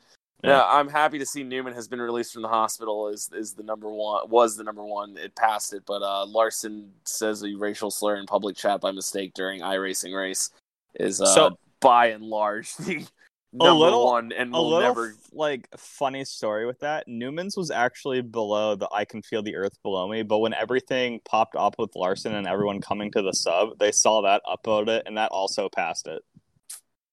[0.43, 0.51] Yeah.
[0.51, 0.65] yeah.
[0.65, 3.09] I'm happy to see Newman has been released from the hospital.
[3.09, 5.17] is is the number one was the number one.
[5.17, 9.35] It passed it, but uh, Larson says a racial slur in public chat by mistake
[9.35, 10.51] during iRacing race
[10.95, 13.07] is uh, so, by and large the
[13.53, 17.07] number a little, one and will never like funny story with that.
[17.07, 21.21] Newman's was actually below the I can feel the earth below me, but when everything
[21.25, 25.05] popped up with Larson and everyone coming to the sub, they saw that upvote it
[25.07, 26.23] and that also passed it.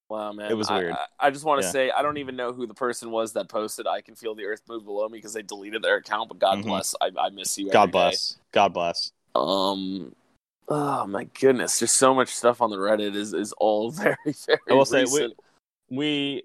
[0.09, 0.93] Wow, man, it was weird.
[0.93, 1.71] I, I just want to yeah.
[1.71, 4.45] say I don't even know who the person was that posted "I can feel the
[4.45, 6.29] earth move below me" because they deleted their account.
[6.29, 6.69] But God mm-hmm.
[6.69, 7.69] bless, I, I, miss you.
[7.69, 8.33] God bless.
[8.33, 8.39] Day.
[8.53, 9.11] God bless.
[9.35, 10.15] Um,
[10.67, 14.57] oh my goodness, there's so much stuff on the Reddit is is all very very.
[14.67, 15.09] I will recent.
[15.09, 15.35] say we
[15.89, 16.43] we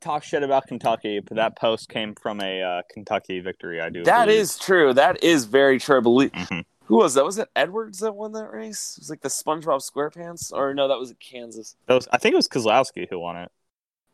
[0.00, 3.80] talk shit about Kentucky, but that post came from a uh, Kentucky victory.
[3.80, 4.04] I do.
[4.04, 4.40] That believe.
[4.40, 4.94] is true.
[4.94, 5.98] That is very true.
[5.98, 6.32] I believe.
[6.32, 6.60] Mm-hmm.
[6.84, 7.24] Who was that?
[7.24, 8.94] Was it Edwards that won that race?
[8.96, 11.76] It was like the SpongeBob SquarePants, or no, that was Kansas.
[11.86, 13.52] That was, I think it was Keselowski who won it.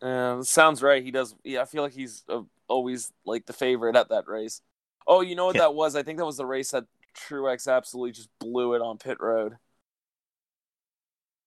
[0.02, 1.02] Uh, sounds right.
[1.02, 1.36] He does.
[1.44, 4.60] Yeah, I feel like he's uh, always like the favorite at that race.
[5.06, 5.62] Oh, you know what yeah.
[5.62, 5.94] that was?
[5.94, 6.84] I think that was the race that
[7.16, 9.52] Truex absolutely just blew it on pit road.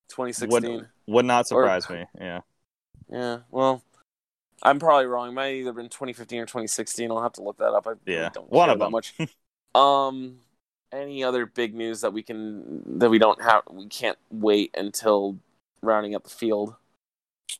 [0.10, 2.06] 2016 would, would not surprise or, me.
[2.20, 2.40] Yeah.
[3.10, 3.40] Yeah.
[3.52, 3.84] Well,
[4.64, 5.30] I'm probably wrong.
[5.30, 7.12] It might either been 2015 or 2016.
[7.12, 7.88] I'll have to look that up.
[7.88, 8.16] I yeah.
[8.16, 8.92] Really don't one of them.
[8.92, 9.14] much.
[9.76, 10.40] um
[10.92, 15.38] any other big news that we can that we don't have we can't wait until
[15.82, 16.74] rounding up the field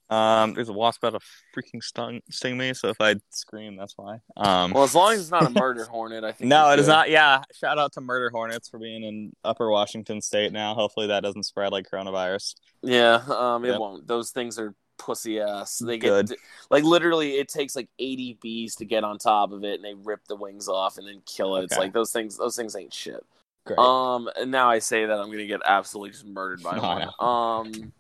[0.10, 3.94] um there's a wasp about to freaking stung sting me so if i scream that's
[3.98, 6.80] why um well as long as it's not a murder hornet i think no it
[6.80, 10.74] is not yeah shout out to murder hornets for being in upper washington state now
[10.74, 13.80] hopefully that doesn't spread like coronavirus yeah um it yep.
[13.80, 15.80] won't those things are pussy ass.
[15.80, 16.38] They get Good.
[16.70, 19.94] like literally it takes like 80 bees to get on top of it and they
[19.94, 21.60] rip the wings off and then kill it.
[21.60, 21.66] Okay.
[21.66, 23.24] It's like those things those things ain't shit.
[23.66, 23.80] Great.
[23.80, 27.10] Um and now I say that I'm going to get absolutely just murdered by one.
[27.20, 27.94] Um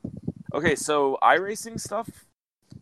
[0.53, 2.09] Okay, so iRacing stuff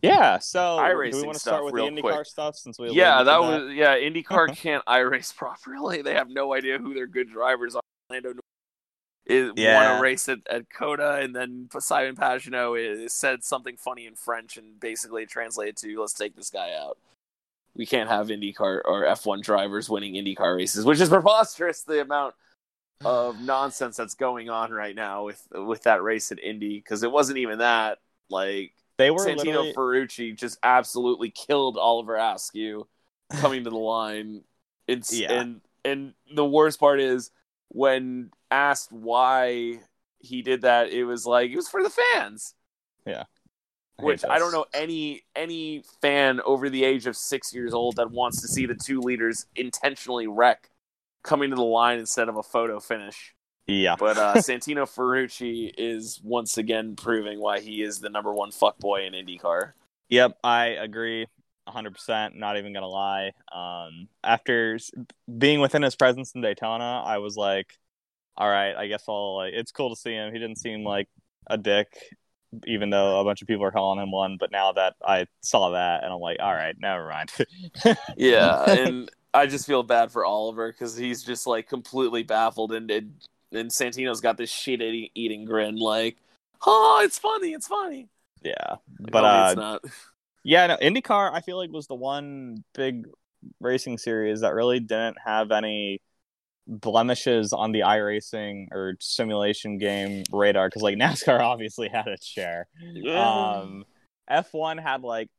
[0.02, 2.26] yeah, so iRacing do we want to start with the IndyCar quick.
[2.26, 6.02] stuff since we Yeah, that, that was yeah, IndyCar can't iRace properly.
[6.02, 7.82] They have no idea who their good drivers are.
[8.10, 8.40] Orlando
[9.26, 9.90] is yeah.
[9.90, 14.16] won a race at, at COTA, and then Simon Pagenaud eh, said something funny in
[14.16, 16.98] French, and basically translated to "Let's take this guy out."
[17.76, 21.82] We can't have IndyCar or F1 drivers winning IndyCar races, which is preposterous.
[21.82, 22.36] The amount
[23.04, 27.12] of nonsense that's going on right now with with that race at Indy, because it
[27.12, 28.00] wasn't even that.
[28.30, 29.74] Like they were Santino literally...
[29.74, 32.88] Ferrucci just absolutely killed Oliver Askew
[33.34, 34.44] coming to the line.
[34.88, 35.34] It's yeah.
[35.34, 37.32] and and the worst part is
[37.70, 39.80] when asked why
[40.20, 42.56] he did that, it was like it was for the fans.
[43.06, 43.24] Yeah.
[44.00, 47.96] I Which I don't know any any fan over the age of six years old
[47.96, 50.70] that wants to see the two leaders intentionally wreck
[51.24, 53.34] coming to the line instead of a photo finish.
[53.68, 53.96] Yeah.
[53.98, 59.08] But uh, Santino Ferrucci is once again proving why he is the number one fuckboy
[59.08, 59.72] in IndyCar.
[60.10, 61.28] Yep, I agree.
[61.68, 64.78] 100% not even gonna lie um, after
[65.38, 67.80] being within his presence in daytona i was like
[68.38, 70.34] all right i guess i'll like it's cool to see him.
[70.34, 71.08] He didn't seem like
[71.48, 71.88] a dick
[72.66, 75.72] even though a bunch of people are calling him one but now that i saw
[75.72, 77.32] that and i'm like all right never mind.
[78.18, 82.90] Yeah and i just feel bad for oliver because he's just like completely baffled and,
[82.90, 83.14] and
[83.52, 84.82] and santino's got this shit
[85.16, 86.18] eating grin like
[86.66, 88.08] oh it's funny it's funny.
[88.42, 89.82] Yeah but no, uh, it's not.
[90.44, 93.08] yeah, no, IndyCar I feel like was the one big
[93.60, 96.02] racing series that really didn't have any
[96.68, 102.68] blemishes on the iRacing or simulation game radar because like NASCAR obviously had its share.
[102.82, 103.60] Yeah.
[103.60, 103.86] Um,
[104.30, 105.30] F1 had like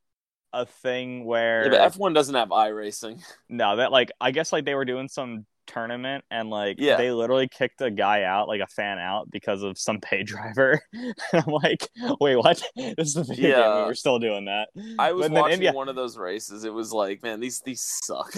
[0.53, 3.21] a thing where yeah, but F1 doesn't have iRacing.
[3.49, 6.95] No, that like I guess like they were doing some tournament and like yeah.
[6.97, 10.81] they literally kicked a guy out like a fan out because of some pay driver
[11.33, 11.89] i'm like
[12.21, 13.63] wait what this is the video yeah.
[13.63, 15.73] game we're still doing that i was watching India...
[15.73, 18.33] one of those races it was like man these these suck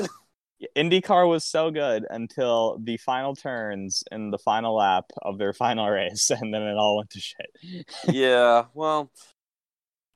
[0.75, 5.89] IndyCar was so good until the final turns in the final lap of their final
[5.89, 7.87] race, and then it all went to shit.
[8.07, 9.11] yeah, well,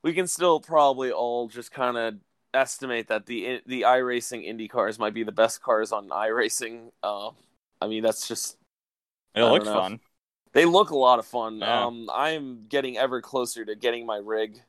[0.02, 2.14] we can still probably all just kind of
[2.52, 6.90] estimate that the the iRacing Indy cars might be the best cars on iRacing.
[7.02, 7.30] Uh,
[7.80, 8.56] I mean, that's just.
[9.34, 9.98] It looks fun.
[10.52, 11.58] They look a lot of fun.
[11.58, 11.86] Yeah.
[11.86, 14.60] Um, I'm getting ever closer to getting my rig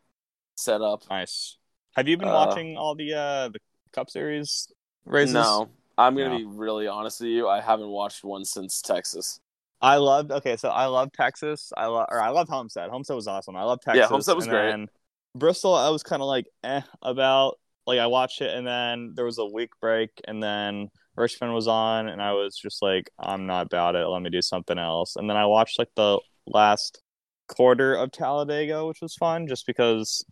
[0.55, 1.03] set up.
[1.09, 1.57] Nice.
[1.95, 3.59] Have you been uh, watching all the uh the
[3.93, 4.67] Cup Series
[5.05, 5.33] races?
[5.33, 6.37] No, I'm gonna no.
[6.37, 7.47] be really honest with you.
[7.47, 9.39] I haven't watched one since Texas.
[9.81, 10.31] I loved.
[10.31, 11.71] Okay, so I love Texas.
[11.77, 12.89] I love, or I love Homestead.
[12.89, 13.55] Homestead was awesome.
[13.55, 13.99] I love Texas.
[13.99, 14.89] Yeah, Homestead was great.
[15.35, 17.59] Bristol, I was kind of like eh about.
[17.87, 21.67] Like I watched it, and then there was a week break, and then Richmond was
[21.67, 24.07] on, and I was just like, I'm not about it.
[24.07, 25.15] Let me do something else.
[25.15, 27.03] And then I watched like the last
[27.47, 30.25] quarter of Talladega, which was fun, just because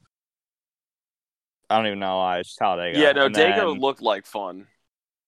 [1.73, 2.99] I don't even know why it's Talladega.
[2.99, 4.67] Yeah, no, Dega looked like fun.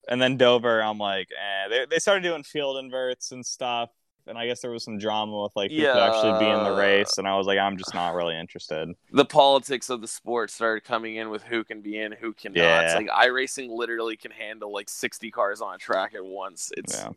[0.07, 1.67] And then Dover, I'm like, eh.
[1.69, 3.89] They they started doing field inverts and stuff,
[4.27, 5.93] and I guess there was some drama with like who yeah.
[5.93, 8.89] could actually be in the race, and I was like, I'm just not really interested.
[9.11, 12.57] The politics of the sport started coming in with who can be in, who cannot.
[12.57, 12.81] Yeah.
[12.81, 16.71] It's like iRacing literally can handle like 60 cars on a track at once.
[16.77, 17.09] It's yeah.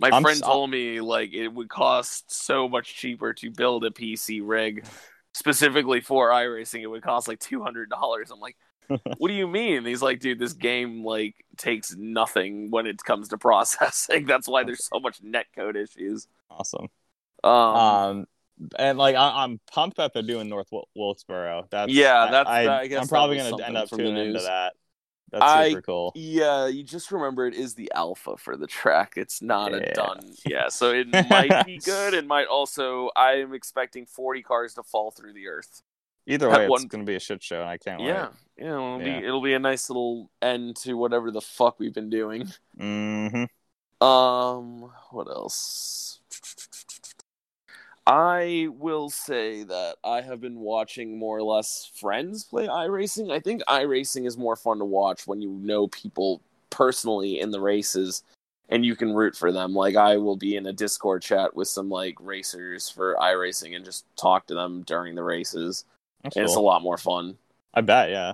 [0.00, 3.90] my I'm friend told me like it would cost so much cheaper to build a
[3.90, 4.84] PC rig
[5.36, 6.80] specifically for iRacing.
[6.80, 8.30] It would cost like two hundred dollars.
[8.30, 8.56] I'm like,
[8.88, 9.84] what do you mean?
[9.84, 14.24] he's like, dude, this game like takes nothing when it comes to processing.
[14.24, 16.26] That's why there's so much netcode issues.
[16.50, 16.88] Awesome.
[17.44, 18.26] Um, um
[18.78, 21.66] and like I, am pumped that they're doing North Wilkesboro.
[21.70, 22.28] That's yeah.
[22.30, 24.72] That's I, I, I guess I'm probably gonna end up tuning into that.
[25.30, 26.12] That's I, super cool.
[26.14, 29.14] Yeah, you just remember it is the alpha for the track.
[29.16, 29.78] It's not yeah.
[29.78, 30.34] a done.
[30.46, 32.14] Yeah, so it might be good.
[32.14, 33.10] It might also.
[33.16, 35.82] I am expecting 40 cars to fall through the earth.
[36.28, 38.30] Either way, it's going to be a shit show, and I can't yeah, wait.
[38.58, 39.20] Yeah, it'll yeah.
[39.20, 42.48] be it'll be a nice little end to whatever the fuck we've been doing.
[42.78, 44.06] Mm-hmm.
[44.06, 46.05] Um, what else?
[48.06, 53.32] I will say that I have been watching more or less friends play iRacing.
[53.32, 56.40] I think iRacing is more fun to watch when you know people
[56.70, 58.22] personally in the races
[58.68, 59.74] and you can root for them.
[59.74, 63.84] Like I will be in a Discord chat with some like racers for iRacing and
[63.84, 65.84] just talk to them during the races.
[66.22, 66.44] Cool.
[66.44, 67.36] it's a lot more fun.
[67.74, 68.32] I bet, yeah.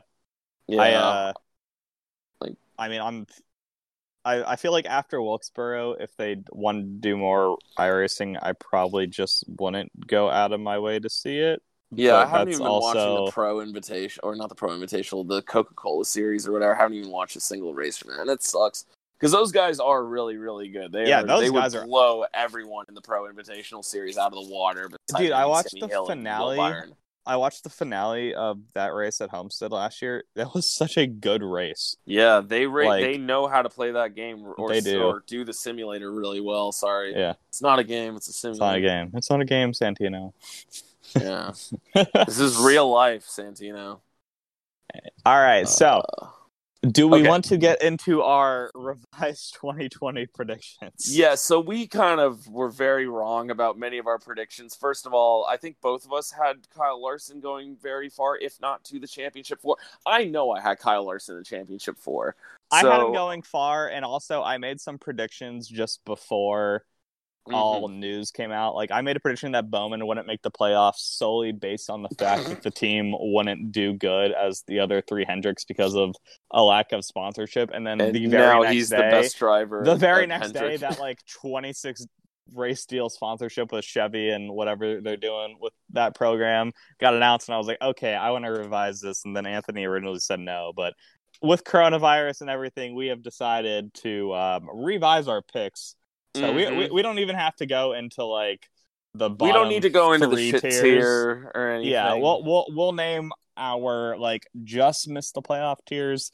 [0.68, 0.82] Yeah.
[0.82, 1.32] I, uh,
[2.40, 3.26] like, I mean, I'm.
[4.24, 9.06] I, I feel like after Wilkesboro, if they want to do more iRacing, I probably
[9.06, 11.62] just wouldn't go out of my way to see it.
[11.94, 12.98] Yeah, but I haven't even been also...
[12.98, 16.74] watching the Pro Invitation or not the Pro Invitational, the Coca Cola Series or whatever.
[16.74, 18.86] I haven't even watched a single race from that, and it sucks
[19.18, 20.90] because those guys are really, really good.
[20.90, 24.32] They yeah, are, those they guys would blow everyone in the Pro Invitational Series out
[24.32, 24.90] of the water.
[25.16, 26.56] Dude, I watched the finale
[27.24, 30.24] I watched the finale of that race at Homestead last year.
[30.34, 31.96] That was such a good race.
[32.04, 35.02] Yeah, they ra- like, they know how to play that game or, they do.
[35.02, 36.72] or do the simulator really well.
[36.72, 38.54] Sorry, yeah, it's not a game; it's a simulator.
[38.54, 39.10] It's not a game.
[39.14, 40.32] It's not a game, Santino.
[41.20, 41.52] yeah,
[42.26, 44.00] this is real life, Santino.
[45.24, 46.26] All right, so uh,
[46.90, 47.28] do we okay.
[47.28, 51.16] want to get into our revised 2020 predictions?
[51.16, 54.74] Yeah, so we kind of were very wrong about many of our predictions.
[54.74, 58.60] First of all, I think both of us had Kyle Larson going very far, if
[58.60, 59.76] not to the championship four.
[60.04, 62.34] I know I had Kyle Larson in the championship four.
[62.72, 62.78] So...
[62.78, 66.84] I had him going far, and also I made some predictions just before
[67.46, 67.54] mm-hmm.
[67.54, 68.74] all news came out.
[68.74, 72.08] Like I made a prediction that Bowman wouldn't make the playoffs solely based on the
[72.18, 76.14] fact that the team wouldn't do good as the other three Hendricks because of
[76.50, 77.70] a lack of sponsorship.
[77.72, 79.82] And then and the very next he's day, the best driver.
[79.84, 80.70] The very next Hendrick.
[80.70, 82.06] day, that like twenty six
[82.54, 87.54] race deal sponsorship with Chevy and whatever they're doing with that program got announced, and
[87.54, 89.24] I was like, okay, I want to revise this.
[89.24, 90.94] And then Anthony originally said no, but
[91.40, 95.96] with coronavirus and everything, we have decided to um, revise our picks
[96.34, 96.56] so mm-hmm.
[96.56, 96.94] we, we, mm-hmm.
[96.94, 98.68] we don't even have to go into like
[99.14, 100.80] the we don't need to go into the shit tiers.
[100.80, 101.92] tier or anything.
[101.92, 106.30] Yeah, we'll we'll we'll name our like just missed the playoff tiers,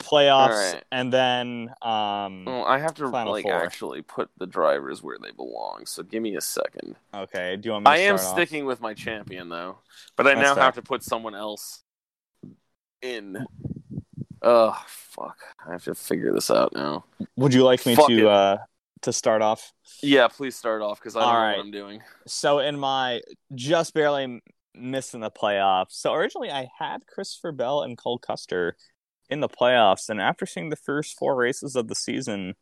[0.00, 0.84] playoffs, right.
[0.90, 2.44] and then um.
[2.44, 3.52] Well, I have to like four.
[3.52, 5.86] actually put the drivers where they belong.
[5.86, 6.96] So give me a second.
[7.14, 7.56] Okay.
[7.56, 7.86] Do you want?
[7.86, 8.20] I am off?
[8.20, 9.78] sticking with my champion though,
[10.16, 10.64] but I That's now fair.
[10.64, 11.84] have to put someone else
[13.00, 13.46] in.
[14.42, 15.38] Oh fuck!
[15.64, 17.04] I have to figure this out now.
[17.36, 18.28] Would you like me fuck to?
[18.28, 18.58] uh
[19.02, 19.72] to start off?
[20.02, 21.56] Yeah, please start off because I don't All know right.
[21.56, 22.02] what I'm doing.
[22.26, 23.20] So in my
[23.54, 24.40] just barely
[24.74, 25.92] missing the playoffs.
[25.92, 28.76] So originally I had Christopher Bell and Cole Custer
[29.28, 32.54] in the playoffs, and after seeing the first four races of the season,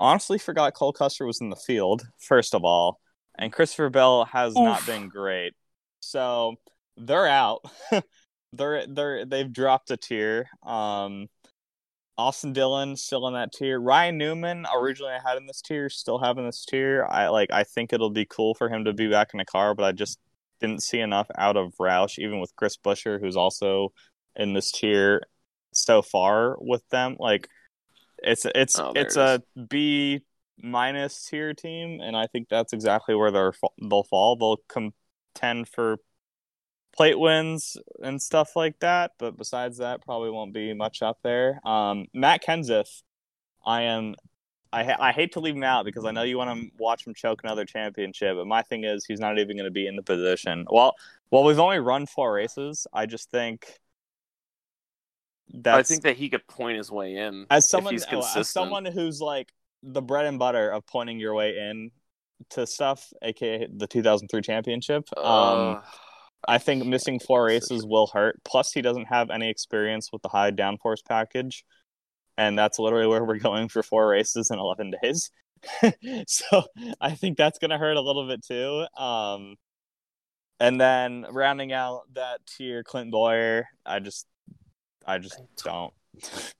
[0.00, 2.06] honestly forgot Cole Custer was in the field.
[2.18, 3.00] First of all,
[3.38, 4.64] and Christopher Bell has Oof.
[4.64, 5.54] not been great.
[6.00, 6.56] So
[6.96, 7.60] they're out.
[8.52, 10.48] they're they're they've dropped a tier.
[10.64, 11.28] Um,
[12.18, 13.80] Austin Dillon still in that tier.
[13.80, 17.06] Ryan Newman, originally I had in this tier, still having this tier.
[17.08, 19.74] I like I think it'll be cool for him to be back in the car,
[19.74, 20.18] but I just
[20.60, 23.92] didn't see enough out of Roush, even with Chris Buescher, who's also
[24.34, 25.22] in this tier
[25.72, 27.16] so far with them.
[27.20, 27.48] Like
[28.18, 30.22] it's it's oh, it's it a B
[30.60, 34.36] minus tier team, and I think that's exactly where they're they'll fall.
[34.36, 35.98] They'll contend for
[36.98, 41.60] plate wins and stuff like that, but besides that, probably won't be much up there.
[41.64, 43.02] Um, Matt Kenseth,
[43.64, 44.16] I am.
[44.72, 47.06] I ha- I hate to leave him out because I know you want to watch
[47.06, 49.94] him choke another championship, but my thing is he's not even going to be in
[49.94, 50.66] the position.
[50.68, 50.94] Well,
[51.30, 52.86] well, we've only run four races.
[52.92, 53.78] I just think
[55.54, 58.84] that I think that he could point his way in as someone oh, as someone
[58.84, 59.52] who's like
[59.84, 61.92] the bread and butter of pointing your way in
[62.50, 65.08] to stuff, aka the 2003 championship.
[65.16, 65.82] Uh, um,
[66.46, 68.40] I think missing four races will hurt.
[68.44, 71.64] Plus, he doesn't have any experience with the high downforce package,
[72.36, 75.30] and that's literally where we're going for four races in 11 days.
[76.26, 76.62] so
[77.00, 78.86] I think that's going to hurt a little bit too.
[78.96, 79.56] Um,
[80.60, 83.66] and then rounding out that tier, Clint Bowyer.
[83.84, 84.26] I just
[85.06, 85.92] I just don't.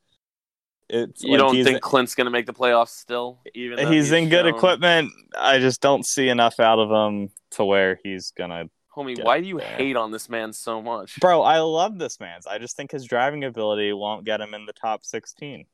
[0.91, 3.41] It's you like don't think Clint's gonna make the playoffs still?
[3.55, 7.65] Even he's, he's in good equipment, I just don't see enough out of him to
[7.67, 8.71] where he's gonna.
[8.99, 11.41] Homie, why do you hate on this man so much, bro?
[11.43, 12.49] I love this man's.
[12.49, 15.67] I just think his driving ability won't get him in the top sixteen.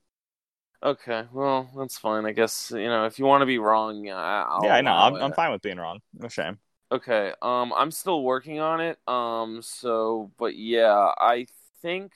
[0.82, 2.26] Okay, well that's fine.
[2.26, 4.92] I guess you know if you want to be wrong, I'll yeah, I know.
[4.92, 6.00] I'm, I'm fine with being wrong.
[6.12, 6.58] No shame.
[6.92, 8.98] Okay, um, I'm still working on it.
[9.08, 11.46] Um, so but yeah, I
[11.80, 12.12] think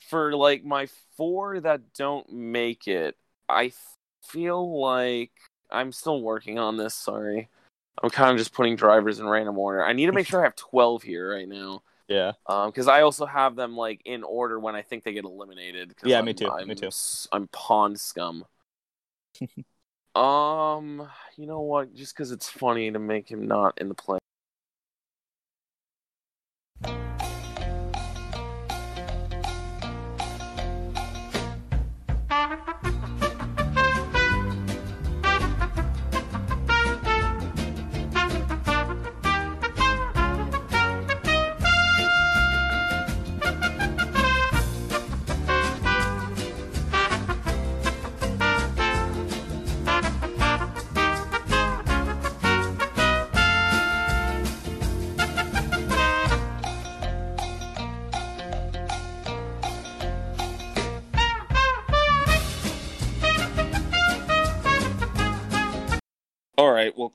[0.00, 3.16] for like my four that don't make it,
[3.48, 3.70] I
[4.24, 5.30] feel like
[5.70, 6.96] I'm still working on this.
[6.96, 7.48] Sorry.
[8.02, 9.84] I'm kind of just putting drivers in random order.
[9.84, 11.82] I need to make sure I have 12 here right now.
[12.08, 12.32] Yeah.
[12.46, 15.94] Um, because I also have them like in order when I think they get eliminated.
[16.04, 16.50] Yeah, I'm, me too.
[16.50, 16.90] I'm, me too.
[17.32, 18.44] I'm pawn scum.
[20.14, 21.94] um, you know what?
[21.94, 24.19] Just because it's funny to make him not in the play.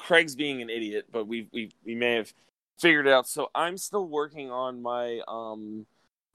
[0.05, 2.31] Craig's being an idiot, but we we we may have
[2.79, 3.27] figured it out.
[3.27, 5.87] So I'm still working on my um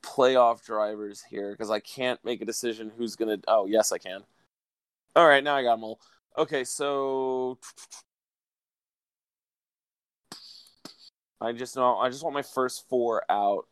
[0.02, 3.38] playoff drivers here because I can't make a decision who's gonna.
[3.46, 4.22] Oh, yes, I can.
[5.14, 6.00] All right, now I got them all.
[6.36, 7.58] Okay, so
[11.40, 13.66] I just know I just want my first four out.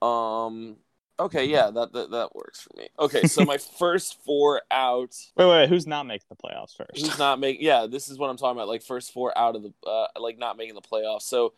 [0.00, 0.76] Um,
[1.22, 2.88] Okay, yeah, that that, that works for me.
[2.98, 5.14] Okay, so my first four out.
[5.36, 7.00] Wait, wait, who's not making the playoffs first?
[7.00, 7.64] Who's not making?
[7.64, 8.68] Yeah, this is what I'm talking about.
[8.68, 11.22] Like first four out of the, uh, like not making the playoffs.
[11.22, 11.52] So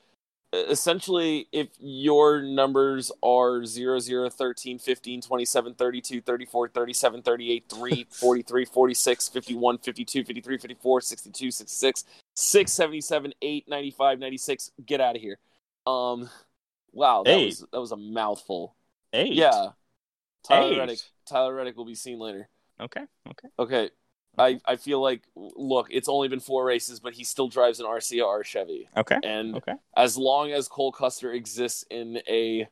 [0.55, 8.07] essentially, if your numbers are 0, 0, 13, 15, 27, 32, 34, 37, 38, 3,
[8.11, 12.05] 43, 46, 51, 52, 53, 54, 62, 66,
[12.35, 15.39] 6, 77, 8, 95, 96, get out of here.
[15.87, 16.31] Um,
[16.93, 17.47] wow, that Eight.
[17.47, 18.75] was that was a mouthful.
[19.15, 19.33] Eight.
[19.33, 19.69] Yeah.
[20.47, 20.79] Tyler Eight.
[20.79, 20.99] Reddick.
[21.27, 22.49] Tyler Reddick will be seen later.
[22.81, 23.05] Okay.
[23.31, 23.49] Okay.
[23.59, 23.91] Okay.
[24.37, 27.87] I, I feel like look, it's only been four races, but he still drives an
[27.87, 28.89] RCR Chevy.
[28.97, 29.19] Okay.
[29.23, 29.75] And okay.
[29.97, 32.67] as long as Cole Custer exists in a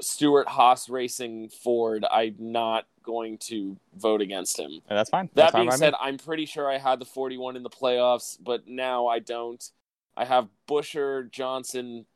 [0.00, 4.80] Stewart Haas Racing Ford, I'm not going to vote against him.
[4.88, 5.30] Uh, that's fine.
[5.34, 8.68] That that's being said, I'm pretty sure I had the 41 in the playoffs, but
[8.68, 9.62] now I don't.
[10.16, 12.06] I have Buescher, Johnson.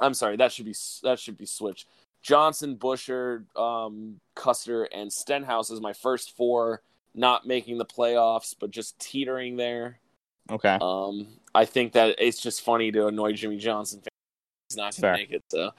[0.00, 1.88] I'm sorry, that should be that should be switched.
[2.26, 6.82] Johnson, Buescher, um, Custer, and Stenhouse is my first four
[7.14, 10.00] not making the playoffs, but just teetering there.
[10.50, 10.76] Okay.
[10.80, 14.02] Um, I think that it's just funny to annoy Jimmie Johnson.
[14.68, 15.44] He's not going to make it.
[15.48, 15.70] So,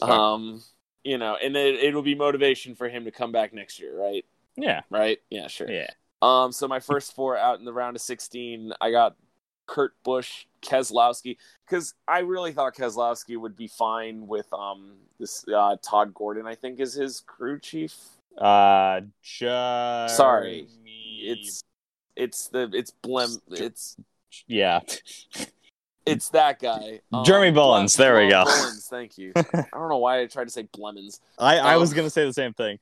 [0.00, 0.62] um,
[1.02, 4.24] you know, and it, it'll be motivation for him to come back next year, right?
[4.56, 4.82] Yeah.
[4.88, 5.18] Right.
[5.28, 5.48] Yeah.
[5.48, 5.68] Sure.
[5.68, 5.90] Yeah.
[6.22, 6.52] Um.
[6.52, 9.16] So my first four out in the round of sixteen, I got
[9.66, 11.36] Kurt Busch, Keselowski,
[11.66, 16.46] because I really thought Keselowski would be fine with um this uh, Todd Gordon.
[16.46, 17.94] I think is his crew chief.
[18.36, 20.08] Uh, Jeremy...
[20.08, 21.62] sorry, it's
[22.14, 23.40] it's the it's Blem.
[23.50, 23.96] It's
[24.46, 24.80] yeah.
[26.06, 27.00] It's that guy.
[27.12, 27.94] Um, Jeremy Bullins.
[27.94, 28.44] There we go.
[28.88, 29.32] Thank you.
[29.36, 31.18] I don't know why I tried to say Blemons.
[31.36, 32.78] I, I um, was going to say the same thing.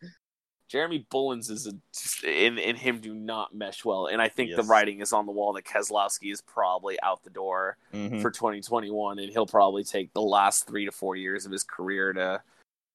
[0.69, 4.57] Jeremy Bullins is a, in in him do not mesh well, and I think yes.
[4.57, 8.21] the writing is on the wall that Keselowski is probably out the door mm-hmm.
[8.21, 12.12] for 2021, and he'll probably take the last three to four years of his career
[12.12, 12.43] to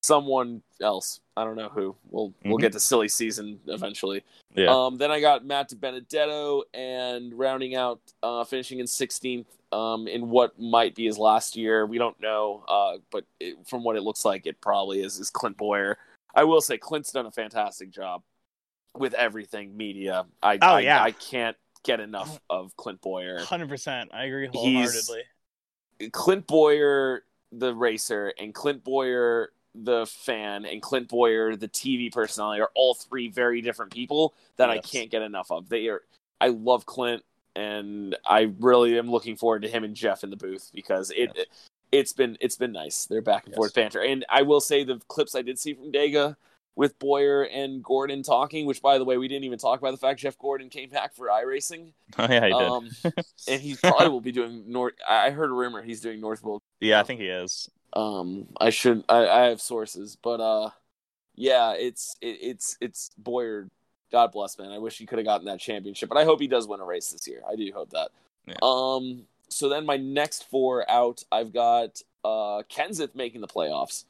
[0.01, 1.19] someone else.
[1.37, 1.95] I don't know who.
[2.09, 2.49] We'll mm-hmm.
[2.49, 4.23] we'll get to silly season eventually.
[4.55, 4.67] Yeah.
[4.67, 10.29] Um, then I got Matt Benedetto and rounding out, uh, finishing in 16th um, in
[10.29, 11.85] what might be his last year.
[11.85, 15.19] We don't know, uh, but it, from what it looks like, it probably is.
[15.19, 15.97] Is Clint Bowyer?
[16.33, 18.23] I will say Clint's done a fantastic job
[18.97, 20.25] with everything media.
[20.41, 21.03] I oh, I, yeah.
[21.03, 23.39] I can't get enough of Clint Bowyer.
[23.39, 25.23] Hundred percent, I agree wholeheartedly.
[25.99, 32.11] He's, Clint Bowyer, the racer, and Clint Bowyer, the fan, and Clint Bowyer, the TV
[32.11, 34.77] personality, are all three very different people that yes.
[34.77, 35.69] I can't get enough of.
[35.69, 36.01] They are.
[36.41, 37.23] I love Clint,
[37.55, 41.31] and I really am looking forward to him and Jeff in the booth because it.
[41.35, 41.45] Yes.
[41.91, 43.05] It has been it's been nice.
[43.05, 43.57] They're back and yes.
[43.57, 46.35] forth banter, and I will say the clips I did see from Dega
[46.79, 49.97] with Bowyer and Gordon talking, which by the way, we didn't even talk about the
[49.97, 51.91] fact Jeff Gordon came back for iRacing.
[52.17, 53.13] Oh yeah, he um, did.
[53.47, 54.93] and he probably will be doing North.
[55.07, 56.61] I heard a rumor he's doing Northville.
[56.79, 57.69] Yeah, I think he is.
[57.93, 59.03] Um, I should.
[59.09, 60.69] I, I have sources, but uh,
[61.35, 63.67] yeah, it's it, it's it's Bowyer.
[64.11, 64.71] God bless, man.
[64.71, 66.85] I wish he could have gotten that championship, but I hope he does win a
[66.85, 67.41] race this year.
[67.49, 68.09] I do hope that.
[68.47, 68.55] Yeah.
[68.61, 69.23] Um.
[69.49, 74.05] So then my next four out, I've got uh Kenseth making the playoffs.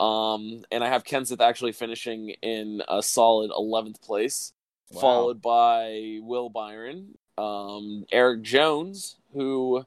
[0.00, 4.52] Um, and I have Kenseth actually finishing in a solid 11th place,
[4.90, 5.00] wow.
[5.00, 9.84] followed by Will Byron, um, Erik Jones, who,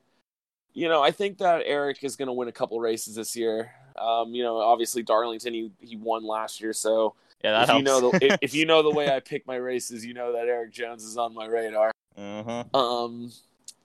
[0.74, 3.72] you know, I think that Erik is going to win a couple races this year.
[3.98, 7.80] Um, you know, obviously Darlington, he he won last year, so yeah, that if helps.
[7.80, 10.34] you know the if, if, you know the way I pick my races, you know
[10.34, 11.92] that Erik Jones is on my radar.
[12.18, 12.64] Uh-huh.
[12.74, 13.32] Um,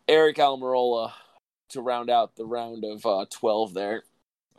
[0.09, 1.13] Aric Almirola
[1.71, 4.05] to round out the round of uh, twelve there.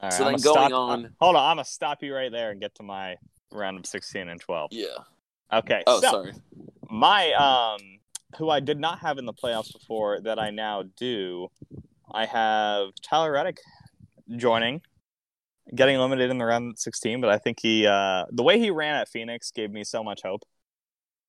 [0.01, 1.15] All right, so I'm then going stop, on.
[1.19, 3.15] hold on, I'm gonna stop you right there and get to my
[3.51, 4.71] round of 16 and 12.
[4.73, 4.87] Yeah.
[5.51, 5.83] Okay.
[5.87, 6.33] Oh, so, sorry.
[6.89, 7.99] My um,
[8.37, 11.47] who I did not have in the playoffs before that I now do.
[12.11, 13.59] I have Tyler Reddick
[14.35, 14.81] joining,
[15.75, 18.95] getting eliminated in the round 16, but I think he uh, the way he ran
[18.95, 20.43] at Phoenix gave me so much hope.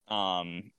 [0.09, 0.71] Um,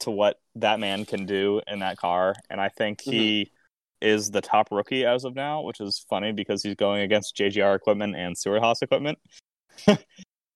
[0.00, 3.42] to what that man can do in that car, and I think he.
[3.42, 3.54] Mm-hmm
[4.00, 7.74] is the top rookie as of now, which is funny because he's going against JGR
[7.74, 9.18] equipment and Stewart Haas equipment.
[9.88, 9.96] um,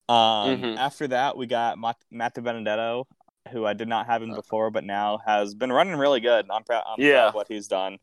[0.09, 0.79] mm-hmm.
[0.79, 3.07] After that, we got Matt, Matt Benedetto,
[3.51, 6.47] who I did not have him before, but now has been running really good.
[6.51, 7.13] I'm, proud, I'm yeah.
[7.13, 7.99] proud of what he's done.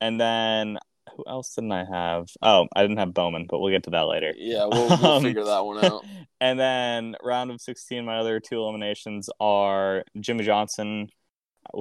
[0.00, 0.78] And then
[1.16, 2.28] who else didn't I have?
[2.42, 4.32] Oh, I didn't have Bowman, but we'll get to that later.
[4.36, 6.04] Yeah, we'll, we'll um, figure that one out.
[6.42, 11.10] And then round of 16, my other two eliminations are Jimmie Johnson,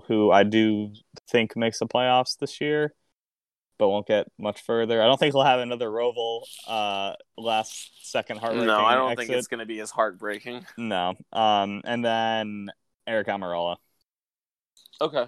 [0.08, 0.92] who I do
[1.30, 2.94] think makes the playoffs this year,
[3.78, 5.02] but won't get much further.
[5.02, 8.68] I don't think he'll have another Roval uh, last second heartbreaking.
[8.68, 9.28] No, I don't exit.
[9.28, 10.66] think it's going to be as heartbreaking.
[10.78, 11.16] No.
[11.32, 12.70] Um, and then
[13.08, 13.78] Aric Almirola.
[15.00, 15.26] Okay.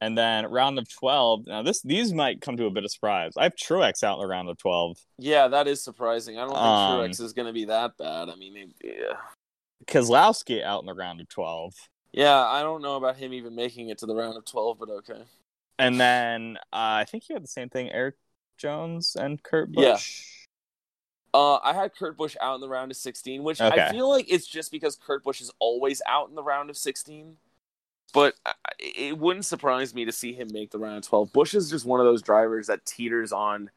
[0.00, 1.46] And then round of twelve.
[1.46, 3.32] Now this these might come to a bit of surprise.
[3.36, 4.98] I have Truex out in the round of twelve.
[5.18, 6.36] Yeah, that is surprising.
[6.36, 8.28] I don't think um, Truex is going to be that bad.
[8.28, 9.14] I mean, yeah.
[9.86, 11.72] Keselowski out in the round of twelve.
[12.12, 14.90] Yeah, I don't know about him even making it to the round of twelve, but
[14.90, 15.22] okay.
[15.78, 18.16] And then uh, I think you had the same thing, Erik
[18.58, 20.22] Jones and Kurt Busch.
[20.22, 21.38] Yeah.
[21.38, 23.82] Uh, I had Kurt Busch out in the round of 16, which okay.
[23.82, 26.78] I feel like it's just because Kurt Busch is always out in the round of
[26.78, 27.36] 16.
[28.16, 28.34] But
[28.78, 31.34] it wouldn't surprise me to see him make the round of 12.
[31.34, 33.68] Busch is just one of those drivers that teeters on.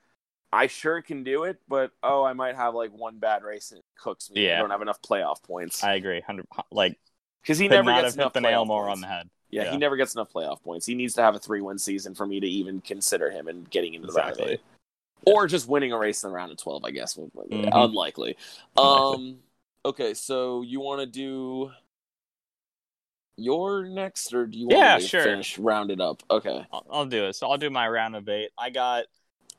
[0.54, 3.80] I sure can do it, but oh, I might have like one bad race and
[3.80, 4.48] it cooks me.
[4.48, 4.56] Yeah.
[4.56, 5.84] I don't have enough playoff points.
[5.84, 6.98] I agree, hundred like
[7.42, 8.96] because he never gets enough the nail more points.
[8.96, 9.30] on the head.
[9.50, 10.86] Yeah, yeah, he never gets enough playoff points.
[10.86, 13.94] He needs to have a three-win season for me to even consider him and getting
[13.94, 14.44] into the exactly.
[14.44, 14.62] round eight.
[15.26, 17.16] Or just winning a race in the round of twelve, I guess.
[17.16, 17.70] Mm-hmm.
[17.74, 18.38] Unlikely.
[18.78, 19.40] Um.
[19.86, 21.72] Okay, so you want to do
[23.40, 25.24] your next, or do you want yeah, to sure.
[25.24, 26.24] finish round it up?
[26.30, 27.34] Okay, I'll, I'll do it.
[27.34, 28.52] So I'll do my round of eight.
[28.58, 29.06] I got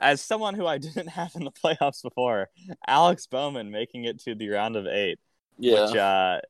[0.00, 2.48] as someone who I didn't have in the playoffs before,
[2.86, 5.18] Alex Bowman making it to the round of eight.
[5.58, 5.86] Yeah.
[5.86, 6.40] Which uh,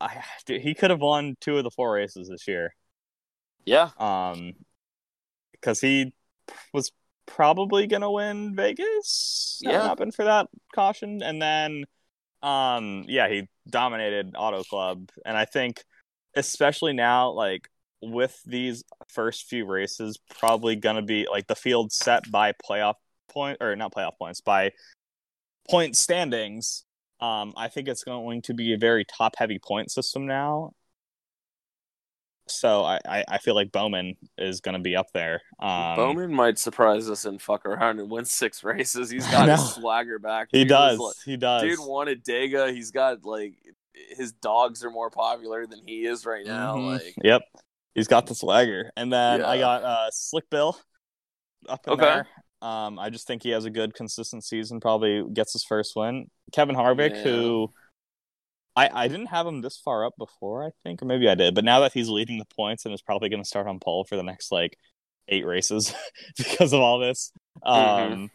[0.00, 2.74] I dude, he could have won two of the four races this year.
[3.64, 3.90] Yeah.
[3.98, 4.52] Um,
[5.52, 6.12] because he
[6.72, 6.92] was
[7.26, 9.60] probably gonna win Vegas.
[9.62, 9.78] Yeah.
[9.78, 11.84] Not been for that caution, and then,
[12.42, 15.84] um, yeah, he dominated Auto Club, and I think,
[16.38, 17.68] especially now, like
[18.00, 22.94] with these first few races, probably gonna be like the field set by playoff
[23.28, 24.72] point or not playoff points by
[25.68, 26.84] point standings
[27.20, 30.72] um, I think it's going to be a very top heavy point system now.
[32.46, 35.42] So I, I, I feel like Bowman is going to be up there.
[35.58, 39.10] Um, Bowman might surprise us and fuck around and win six races.
[39.10, 40.48] He's got his swagger back.
[40.50, 40.98] He does.
[40.98, 41.62] Like, he does.
[41.62, 42.72] Dude wanted Dega.
[42.72, 43.54] He's got like
[44.16, 46.76] his dogs are more popular than he is right now.
[46.76, 46.86] Mm-hmm.
[46.86, 47.42] Like, yep,
[47.94, 48.90] he's got the swagger.
[48.96, 49.48] And then yeah.
[49.48, 50.78] I got uh, Slick Bill
[51.68, 52.04] up in okay.
[52.04, 52.28] there.
[52.60, 54.80] Um, I just think he has a good consistent season.
[54.80, 56.28] Probably gets his first win.
[56.52, 57.22] Kevin Harvick, yeah.
[57.22, 57.72] who
[58.78, 61.54] I I didn't have him this far up before, I think, or maybe I did,
[61.54, 64.04] but now that he's leading the points and is probably going to start on pole
[64.04, 64.76] for the next like
[65.28, 65.92] eight races
[66.36, 67.32] because of all this.
[67.66, 68.12] Mm-hmm.
[68.12, 68.30] Um,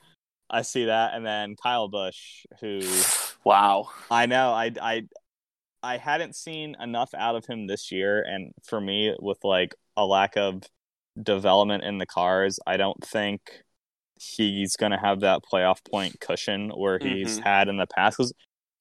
[0.50, 2.82] I see that, and then Kyle Busch, who,
[3.44, 5.04] wow, I know, I I
[5.84, 10.06] I hadn't seen enough out of him this year, and for me, with like a
[10.06, 10.64] lack of
[11.22, 13.42] development in the cars, I don't think
[14.20, 17.44] he's going to have that playoff point cushion where he's mm-hmm.
[17.44, 18.18] had in the past.
[18.18, 18.34] Because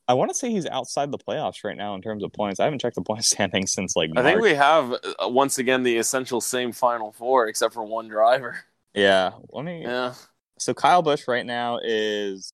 [0.07, 2.61] I want to say he's outside the playoffs right now in terms of points.
[2.61, 4.11] I haven't checked the point standings since like.
[4.15, 4.25] March.
[4.25, 8.09] I think we have uh, once again the essential same final four, except for one
[8.09, 8.59] driver.
[8.95, 9.83] Yeah, let me.
[9.83, 10.15] Yeah.
[10.59, 12.53] So Kyle Busch right now is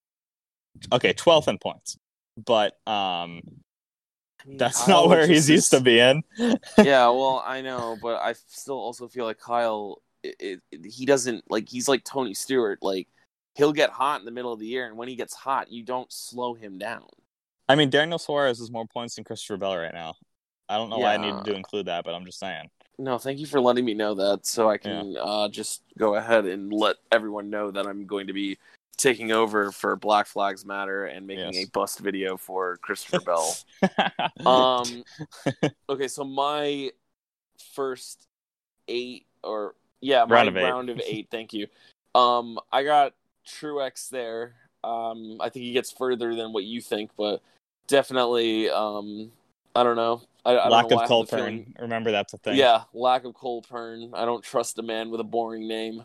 [0.90, 1.98] okay, twelfth in points,
[2.36, 3.42] but um,
[4.48, 6.24] mean, that's Kyle not where he's used to being.
[6.38, 6.54] yeah,
[7.08, 11.68] well, I know, but I still also feel like Kyle, it, it, he doesn't like
[11.68, 13.08] he's like Tony Stewart, like
[13.54, 15.82] he'll get hot in the middle of the year, and when he gets hot, you
[15.82, 17.06] don't slow him down.
[17.68, 20.14] I mean, Daniel Suarez has more points than Christopher Bell right now.
[20.68, 21.04] I don't know yeah.
[21.04, 22.70] why I needed to include that, but I'm just saying.
[22.98, 25.20] No, thank you for letting me know that, so I can yeah.
[25.20, 28.58] uh, just go ahead and let everyone know that I'm going to be
[28.98, 31.66] taking over for Black Flags Matter and making yes.
[31.66, 33.56] a bust video for Christopher Bell.
[34.46, 35.04] um,
[35.88, 36.90] okay, so my
[37.74, 38.26] first
[38.88, 40.64] eight or yeah, my round of eight.
[40.64, 41.28] round of eight.
[41.30, 41.68] Thank you.
[42.14, 43.14] Um, I got
[43.46, 44.54] Truex there.
[44.84, 47.40] Um, I think he gets further than what you think, but
[47.86, 49.30] definitely, um,
[49.74, 50.22] I don't know.
[50.44, 51.26] I, I lack know of Cole.
[51.78, 52.56] Remember that's a thing.
[52.56, 54.12] Yeah, lack of Cole Pearn.
[54.14, 56.04] I don't trust a man with a boring name.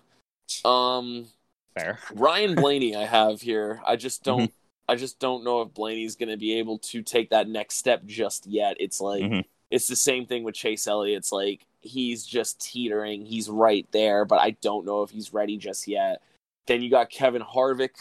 [0.65, 1.27] Um,
[1.73, 1.99] fair.
[2.13, 3.81] Ryan Blaney, I have here.
[3.85, 4.43] I just don't.
[4.43, 4.55] Mm-hmm.
[4.89, 8.05] I just don't know if Blaney's going to be able to take that next step
[8.05, 8.75] just yet.
[8.79, 9.39] It's like mm-hmm.
[9.71, 11.19] it's the same thing with Chase Elliott.
[11.19, 13.25] It's like he's just teetering.
[13.25, 16.21] He's right there, but I don't know if he's ready just yet.
[16.67, 17.95] Then you got Kevin Harvick,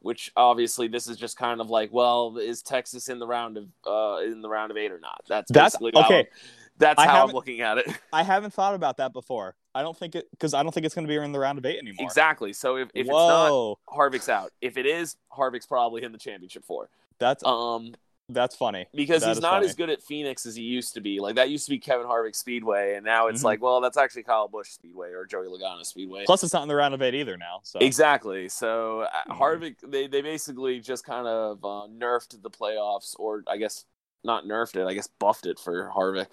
[0.00, 3.68] which obviously this is just kind of like, well, is Texas in the round of
[3.86, 5.22] uh in the round of eight or not?
[5.28, 5.94] That's that's okay.
[5.96, 6.38] How,
[6.78, 7.88] that's how I'm looking at it.
[8.12, 9.56] I haven't thought about that before.
[9.78, 11.56] I don't think it because I don't think it's going to be in the round
[11.56, 12.04] of eight anymore.
[12.04, 12.52] Exactly.
[12.52, 14.50] So if, if it's not, Harvick's out.
[14.60, 16.90] If it is, Harvick's probably in the championship four.
[17.20, 17.94] That's um
[18.28, 19.66] that's funny because that he's not funny.
[19.66, 21.20] as good at Phoenix as he used to be.
[21.20, 23.46] Like that used to be Kevin Harvick Speedway, and now it's mm-hmm.
[23.46, 26.24] like, well, that's actually Kyle Busch Speedway or Joey Logano Speedway.
[26.26, 27.60] Plus, it's not in the round of eight either now.
[27.62, 28.48] So exactly.
[28.48, 29.40] So mm-hmm.
[29.40, 33.84] Harvick, they they basically just kind of uh, nerfed the playoffs, or I guess
[34.24, 34.88] not nerfed it.
[34.88, 36.26] I guess buffed it for Harvick,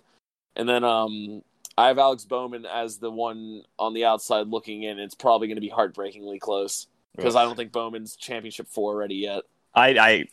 [0.55, 1.43] and then um.
[1.78, 4.97] I have Alex Bowman as the one on the outside looking in.
[4.97, 9.15] It's probably going to be heartbreakingly close because I don't think Bowman's championship four ready
[9.15, 9.43] yet.
[9.73, 9.89] I,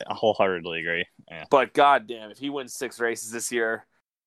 [0.07, 1.05] I wholeheartedly agree.
[1.29, 1.45] Yeah.
[1.49, 3.85] But goddamn, if he wins six races this year,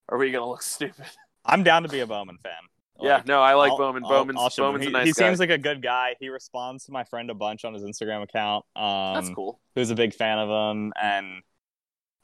[0.09, 1.05] are we gonna look stupid?
[1.45, 2.53] I'm down to be a Bowman fan.
[2.99, 4.03] Like, yeah, no, I like I'll, Bowman.
[4.03, 5.05] Bowman's, I'll Bowman's he, a nice guy.
[5.05, 5.27] He guy.
[5.27, 6.15] seems like a good guy.
[6.19, 8.65] He responds to my friend a bunch on his Instagram account.
[8.75, 9.59] Um, That's cool.
[9.75, 11.43] Who's a big fan of him, and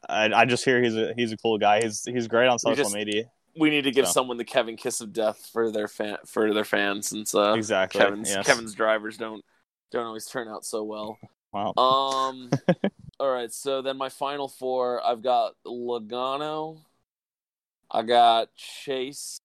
[0.08, 1.82] I, I, just hear he's a he's a cool guy.
[1.82, 3.24] He's he's great on social just, media.
[3.56, 4.12] We need to give so.
[4.12, 8.00] someone the Kevin kiss of death for their fan for their fans, since uh, exactly
[8.00, 8.46] Kevin's yes.
[8.46, 9.44] Kevin's drivers don't
[9.90, 11.18] don't always turn out so well.
[11.54, 11.72] Wow.
[11.76, 12.50] Um.
[13.20, 13.52] all right.
[13.52, 16.80] So then my final four, I've got Logano,
[17.88, 19.38] I got Chase,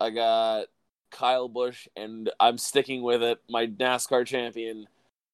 [0.00, 0.66] I got
[1.12, 3.38] Kyle Busch, and I'm sticking with it.
[3.48, 4.88] My NASCAR champion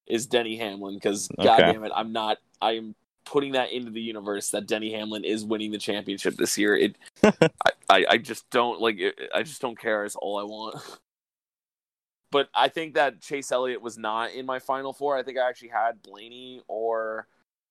[0.05, 1.43] is Denny Hamlin because, okay.
[1.43, 2.37] goddamn it, I'm not.
[2.61, 2.93] I'm
[3.25, 6.75] putting that into the universe that Denny Hamlin is winning the championship this year.
[6.75, 7.49] It, I,
[7.89, 8.99] I, I, just don't like.
[8.99, 10.03] It, I just don't care.
[10.03, 10.75] Is all I want.
[12.31, 15.17] but I think that Chase Elliott was not in my final four.
[15.17, 17.27] I think I actually had Blaney or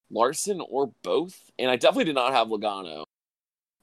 [0.09, 3.03] Larson or both, and I definitely did not have Logano.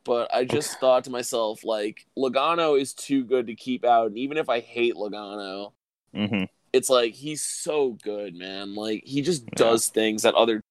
[0.04, 4.18] But I just thought to myself, like Logano is too good to keep out, and
[4.18, 5.72] even if I hate Logano,
[6.14, 6.44] mm-hmm.
[6.72, 8.74] it's like he's so good, man.
[8.74, 9.56] Like he just yeah.
[9.56, 10.62] does things that other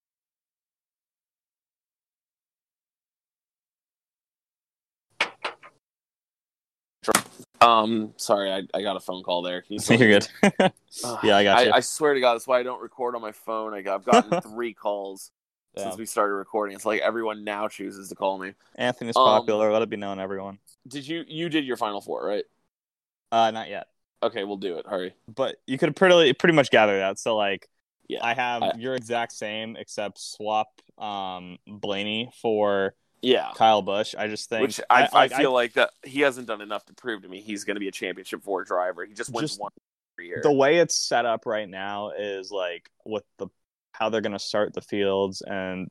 [7.62, 9.62] Um, sorry, I, I got a phone call there.
[9.62, 10.28] Can you You're good.
[11.24, 11.72] yeah, I got you.
[11.72, 13.74] I, I, swear to God, that's why I don't record on my phone.
[13.74, 15.32] I have gotten three calls
[15.76, 15.84] yeah.
[15.84, 16.76] since we started recording.
[16.76, 18.54] It's like everyone now chooses to call me.
[18.76, 19.72] Anthony's um, popular.
[19.72, 20.60] Let it be known, everyone.
[20.88, 22.46] Did you you did your final four right?
[23.32, 23.88] Uh, not yet.
[24.24, 24.86] Okay, we'll do it.
[24.88, 25.14] Hurry.
[25.34, 27.20] But you could pretty pretty much gather that.
[27.20, 27.68] So like,
[28.08, 34.16] yeah, I have I, your exact same except swap um Blaney for yeah, Kyle Busch.
[34.18, 36.86] I just think, which I, I, I feel I, like that he hasn't done enough
[36.86, 39.06] to prove to me he's going to be a championship four driver.
[39.06, 39.72] He just wins just one
[40.16, 40.42] every year.
[40.44, 43.48] The way it's set up right now is like with the
[43.92, 45.88] how they're going to start the fields and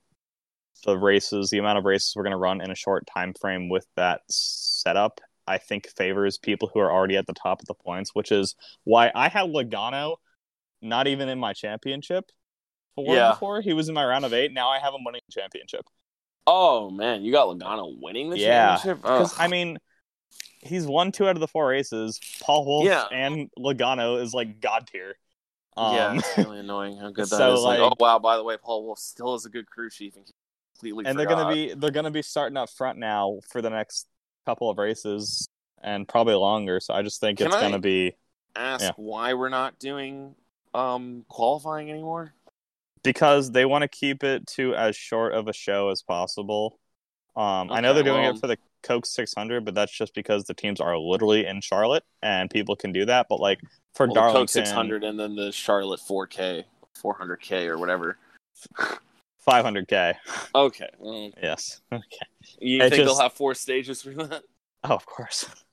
[0.85, 3.68] the races, the amount of races we're going to run in a short time frame
[3.68, 5.20] with that setup.
[5.47, 8.55] I think favors people who are already at the top of the points, which is
[8.85, 10.16] why I had Logano
[10.81, 12.31] not even in my championship.
[12.95, 13.31] Four yeah.
[13.31, 14.53] before he was in my round of eight.
[14.53, 15.87] Now I have him winning the championship.
[16.51, 18.76] Oh man, you got Logano winning the yeah.
[18.76, 19.03] championship.
[19.03, 19.76] Because I mean,
[20.62, 22.18] he's won two out of the four races.
[22.40, 23.05] Paul Wolfe yeah.
[23.12, 25.14] and Logano is like god tier.
[25.76, 27.61] Um, yeah, it's really annoying how good that so, is.
[27.61, 30.16] Like, like, oh wow, by the way, Paul Wolfe still is a good crew chief
[30.16, 30.24] and
[30.74, 31.05] completely.
[31.05, 31.28] And forgot.
[31.28, 34.07] they're gonna be they're gonna be starting up front now for the next
[34.46, 35.51] couple of races
[35.82, 36.80] and probably longer.
[36.80, 38.14] So I just think Can it's I gonna be.
[38.57, 38.92] Ask yeah.
[38.96, 40.34] why we're not doing
[40.72, 42.32] um qualifying anymore?
[43.12, 46.78] Because they want to keep it to as short of a show as possible.
[47.36, 50.14] Um, okay, I know they're doing well, it for the Coke 600, but that's just
[50.14, 53.26] because the teams are literally in Charlotte and people can do that.
[53.28, 53.61] But like
[53.94, 56.64] for well, Darlington, Coke 600 and then the Charlotte 4K,
[57.02, 58.18] 400K or whatever.
[59.46, 60.14] 500K.
[60.54, 60.88] Okay.
[60.98, 61.80] Well, yes.
[61.92, 62.02] Okay.
[62.61, 63.04] You think just...
[63.04, 64.42] they'll have four stages for that?
[64.82, 65.46] Oh, of course.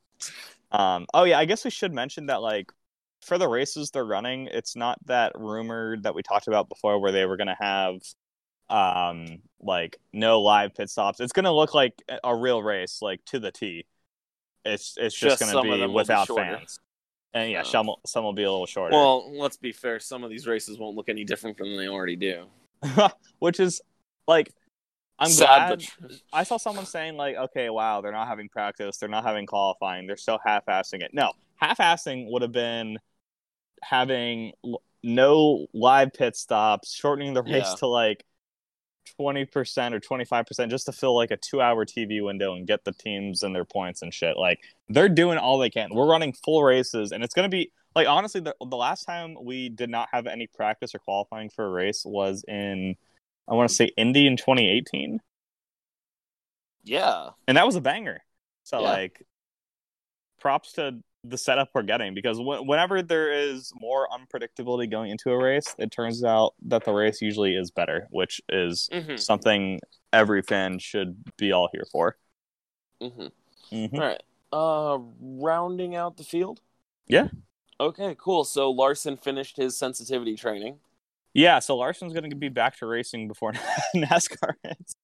[0.72, 2.70] Um, oh yeah, I guess we should mention that like
[3.26, 7.12] for the races they're running, it's not that rumored that we talked about before where
[7.12, 7.98] they were going to have
[8.68, 9.28] um
[9.62, 11.20] like no live pit stops.
[11.20, 13.86] It's going to look like a real race like to the T.
[14.64, 16.80] It's it's just, just going to be without be fans.
[17.34, 18.96] And yeah, some some will be a little shorter.
[18.96, 20.00] Well, let's be fair.
[20.00, 22.46] Some of these races won't look any different from they already do.
[23.40, 23.82] Which is
[24.28, 24.54] like
[25.20, 25.84] I'm Sad, glad.
[26.02, 26.12] But...
[26.34, 30.08] I saw someone saying like, okay, wow, they're not having practice, they're not having qualifying,
[30.08, 31.12] they're still half-assing it.
[31.14, 32.98] No, half-assing would have been
[33.82, 34.54] having
[35.04, 37.76] no live pit stops, shortening the race yeah.
[37.80, 38.26] to like
[39.18, 42.68] twenty percent or twenty five percent, just to fill like a two-hour TV window and
[42.68, 44.38] get the teams and their points and shit.
[44.38, 44.60] Like
[44.90, 45.94] they're doing all they can.
[45.94, 49.70] We're running full races, and it's gonna be like honestly, the the last time we
[49.70, 52.96] did not have any practice or qualifying for a race was in
[53.48, 55.20] I want to say Indy in 2018.
[56.84, 58.22] Yeah, and that was a banger.
[58.64, 58.90] So yeah.
[58.90, 59.26] like,
[60.40, 61.00] props to
[61.30, 65.92] the setup we're getting because whenever there is more unpredictability going into a race, it
[65.92, 69.18] turns out that the race usually is better, which is mm-hmm.
[69.18, 69.80] something
[70.14, 72.18] every fan should be all here for.
[73.02, 73.76] Mm-hmm.
[73.76, 73.96] Mm-hmm.
[73.96, 74.24] All right,
[74.54, 76.62] uh, rounding out the field.
[77.08, 77.28] Yeah.
[77.80, 78.46] Okay, cool.
[78.46, 80.78] So Larson finished his sensitivity training.
[81.34, 83.52] Yeah, so Larson's going to be back to racing before
[83.96, 84.96] NASCAR ends.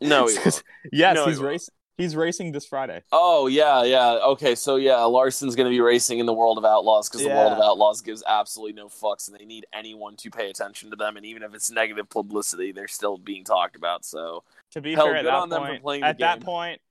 [0.00, 0.34] no, he
[0.92, 1.74] yes, no, he's he racing.
[1.96, 3.02] He's racing this Friday.
[3.10, 4.18] Oh yeah, yeah.
[4.24, 7.30] Okay, so yeah, Larson's going to be racing in the World of Outlaws because yeah.
[7.30, 10.90] the World of Outlaws gives absolutely no fucks, and they need anyone to pay attention
[10.90, 11.16] to them.
[11.16, 14.04] And even if it's negative publicity, they're still being talked about.
[14.04, 16.82] So to be hell, fair, at that point, at that point,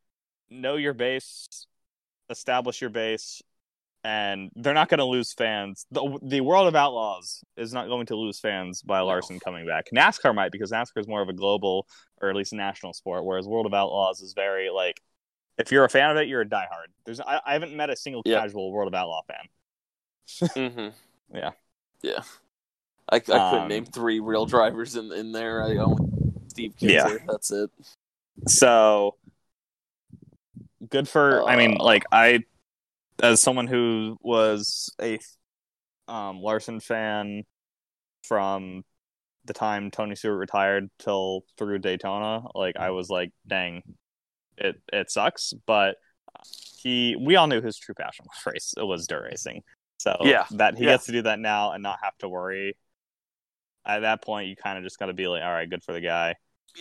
[0.49, 1.67] know your base,
[2.29, 3.43] establish your base,
[4.05, 5.87] and they're not going to lose fans.
[5.89, 9.39] The, the World of Outlaws is not going to lose fans by Larson no.
[9.39, 9.87] coming back.
[9.91, 11.87] NASCAR might because NASCAR is more of a global
[12.21, 15.01] or at least national sport, whereas World of Outlaws is very like
[15.57, 16.91] if you're a fan of it, you're a diehard.
[17.05, 18.43] There's I, I haven't met a single yep.
[18.43, 20.49] casual World of Outlaw fan.
[20.55, 21.35] mm-hmm.
[21.35, 21.51] Yeah,
[22.03, 22.21] yeah.
[23.09, 25.63] I, I couldn't um, name three real drivers in in there.
[25.63, 26.05] I only
[26.49, 26.89] Steve Kinser.
[26.89, 27.17] Yeah.
[27.27, 27.71] That's it.
[28.47, 29.15] So
[30.87, 31.41] good for.
[31.41, 31.83] Uh, I mean, uh.
[31.83, 32.43] like I
[33.21, 35.19] as someone who was a
[36.07, 37.43] um, Larson fan
[38.23, 38.83] from
[39.45, 43.83] the time Tony Stewart retired till through Daytona, like I was like, dang,
[44.57, 45.95] it it sucks, but
[46.81, 48.73] he we all knew his true passion was race.
[48.77, 49.63] It was dirt racing.
[49.97, 50.91] So yeah, that he yeah.
[50.91, 52.75] gets to do that now and not have to worry.
[53.85, 55.93] At that point, you kind of just got to be like, all right, good for
[55.93, 56.35] the guy.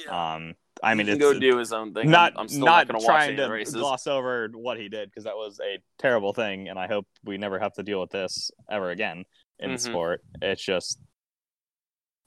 [0.06, 0.34] Yeah.
[0.34, 2.10] Um, I mean, he it's go do his own thing.
[2.10, 3.74] Not, I'm still not, not trying to races.
[3.74, 7.38] gloss over what he did because that was a terrible thing, and I hope we
[7.38, 9.24] never have to deal with this ever again
[9.60, 9.76] in mm-hmm.
[9.76, 10.22] sport.
[10.42, 10.98] It's just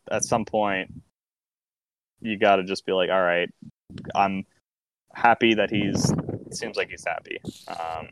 [0.09, 0.91] at some point
[2.21, 3.49] you got to just be like, all right,
[4.15, 4.45] I'm
[5.13, 6.11] happy that he's.
[6.49, 7.39] Seems like he's happy.
[7.67, 8.07] Um,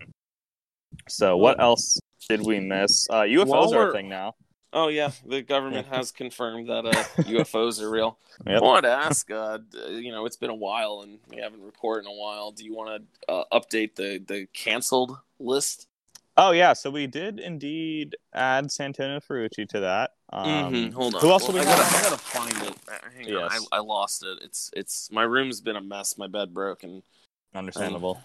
[1.08, 3.08] so what else did we miss?
[3.10, 4.36] Uh, UFOs are a thing now.
[4.76, 6.92] Oh yeah, the government has confirmed that uh,
[7.24, 8.20] UFOs are real.
[8.46, 8.62] Yep.
[8.62, 12.06] I wanted to ask, uh, you know, it's been a while and we haven't recorded
[12.06, 12.52] in a while.
[12.52, 15.88] Do you want to uh, update the the canceled list?
[16.36, 20.12] Oh yeah, so we did indeed add Santino Ferrucci to that.
[20.34, 20.94] Um, mm-hmm.
[20.94, 22.76] Hold on, who else well, we I gotta, I gotta, find it.
[22.90, 23.58] Uh, hang yes.
[23.58, 24.40] on, I, I, lost it.
[24.44, 26.18] It's it's my room's been a mess.
[26.18, 27.02] My bed broke and
[27.54, 28.16] understandable.
[28.18, 28.24] Um,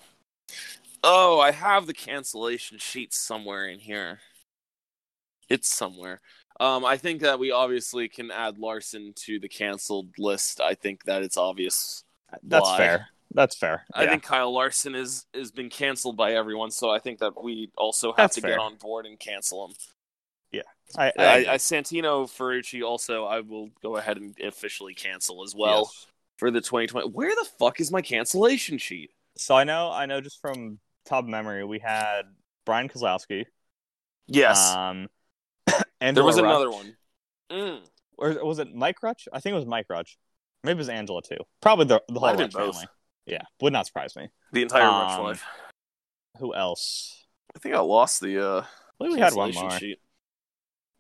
[1.04, 4.18] oh, I have the cancellation sheet somewhere in here.
[5.50, 6.20] It's somewhere.
[6.60, 10.60] Um, I think that we obviously can add Larson to the canceled list.
[10.60, 12.04] I think that it's obvious.
[12.42, 12.76] That's why.
[12.76, 13.08] fair.
[13.32, 13.86] That's fair.
[13.94, 17.70] I think Kyle Larson is has been canceled by everyone, so I think that we
[17.78, 18.50] also have That's to fair.
[18.50, 19.74] get on board and cancel him.
[20.50, 20.62] Yeah,
[20.98, 25.54] I, I, I, I, Santino Ferrucci also I will go ahead and officially cancel as
[25.54, 26.06] well yes.
[26.38, 27.08] for the 2020.
[27.10, 29.12] Where the fuck is my cancellation sheet?
[29.36, 32.22] So I know I know just from top memory we had
[32.66, 33.46] Brian Keselowski.
[34.26, 34.74] Yes.
[34.74, 35.08] Um,
[36.00, 36.96] Angela there was another one.
[37.50, 37.80] Mm.
[38.16, 39.28] Or was it Mike Rutch?
[39.32, 40.18] I think it was Mike Rutch.
[40.62, 41.38] Maybe it was Angela too.
[41.60, 42.86] Probably the, the whole Rutch family.
[43.26, 44.28] Yeah, would not surprise me.
[44.52, 45.44] The entire Um, life.
[46.38, 47.24] Who else?
[47.54, 48.64] I think I lost the uh
[48.98, 49.70] we had one more.
[49.78, 49.98] sheet.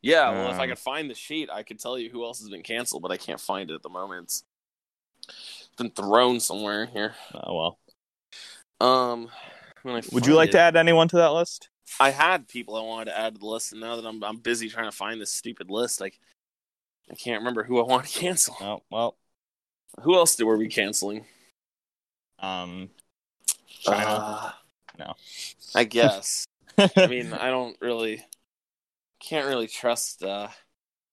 [0.02, 2.40] Yeah, well, if I Um, could find the sheet, I could tell you who else
[2.40, 4.42] has been canceled, but I can't find it at the moment.
[5.28, 7.14] It's been thrown somewhere here.
[7.34, 7.78] Oh well.
[8.80, 9.28] Um,
[9.82, 11.68] when I Would you like it- to add anyone to that list?
[11.98, 14.38] I had people I wanted to add to the list, and now that I'm I'm
[14.38, 16.18] busy trying to find this stupid list, like
[17.10, 18.56] I can't remember who I want to cancel.
[18.60, 19.16] Oh well.
[20.02, 21.24] Who else were we canceling?
[22.38, 22.90] Um,
[23.66, 24.06] China.
[24.06, 24.50] Uh,
[24.98, 25.14] No.
[25.74, 26.46] I guess.
[26.78, 28.24] I mean, I don't really
[29.18, 30.48] can't really trust uh,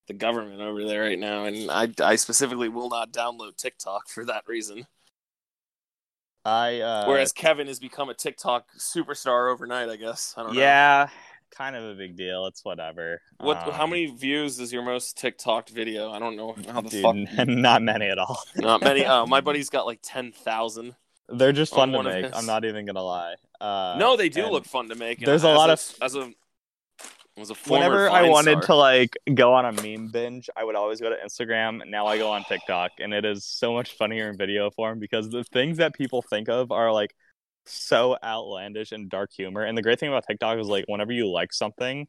[0.08, 4.26] the government over there right now, and I, I specifically will not download TikTok for
[4.26, 4.86] that reason.
[6.48, 10.34] I uh, Whereas Kevin has become a TikTok superstar overnight, I guess.
[10.38, 10.60] I don't know.
[10.62, 11.10] yeah,
[11.52, 12.45] kind of a big deal.
[12.45, 13.22] It's whatever.
[13.39, 13.58] What?
[13.58, 16.12] how Um, many views is your most TikTok video?
[16.12, 17.48] I don't know how the Dude, fuck.
[17.48, 18.41] not many at all.
[18.56, 19.06] Not many.
[19.06, 20.95] Oh, my buddy's got like ten thousand.
[21.30, 22.34] They're just fun to make.
[22.34, 23.36] I'm not even gonna lie.
[23.60, 25.20] Uh, no, they do and look fun to make.
[25.20, 26.32] there's a lot a, of- as a
[27.38, 30.76] as a Whenever I wanted star- to like go on a meme binge, I would
[30.76, 31.88] always go to Instagram.
[31.88, 35.30] Now I go on TikTok, and it is so much funnier in video form because
[35.30, 37.16] the things that people think of are like
[37.66, 39.64] so outlandish and dark humor.
[39.64, 42.08] And the great thing about TikTok is like whenever you like something,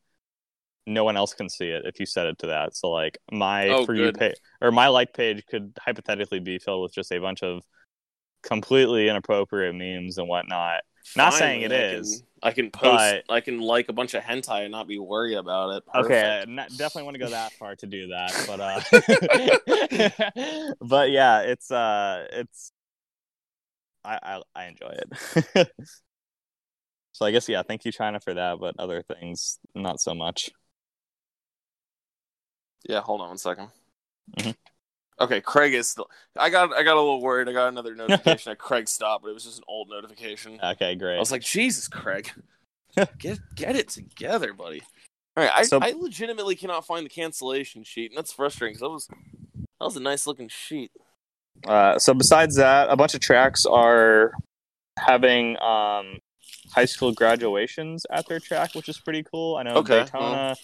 [0.86, 2.74] no one else can see it if you set it to that.
[2.76, 6.82] So like my Oh, for you page or my like page could hypothetically be filled
[6.82, 7.62] with just a bunch of
[8.42, 10.82] completely inappropriate memes and whatnot.
[11.16, 12.96] Not saying it I is, Can, I can post.
[12.96, 15.82] but- I can like a bunch of hentai and not be worried about it.
[15.94, 18.80] Okay, not, definitely want to go that far to do that, but uh,
[20.80, 22.72] but yeah, it's uh, it's
[24.04, 24.94] I I, I enjoy
[25.56, 25.68] it.
[27.12, 30.50] so I guess yeah, thank you China for that, but other things not so much.
[32.88, 33.68] Yeah, hold on one second.
[34.38, 34.54] Mhm.
[35.20, 36.08] Okay, Craig is still.
[36.36, 36.72] I got.
[36.72, 37.48] I got a little worried.
[37.48, 40.58] I got another notification that Craig stopped, but it was just an old notification.
[40.62, 41.16] Okay, great.
[41.16, 42.30] I was like, Jesus, Craig,
[43.18, 44.82] get get it together, buddy.
[45.36, 48.80] All right, I, So- I legitimately cannot find the cancellation sheet, and that's frustrating because
[48.80, 50.90] that was that was a nice looking sheet.
[51.66, 54.32] Uh, so besides that, a bunch of tracks are
[54.98, 56.18] having um,
[56.72, 59.56] high school graduations at their track, which is pretty cool.
[59.56, 60.56] I know Okay, Daytona,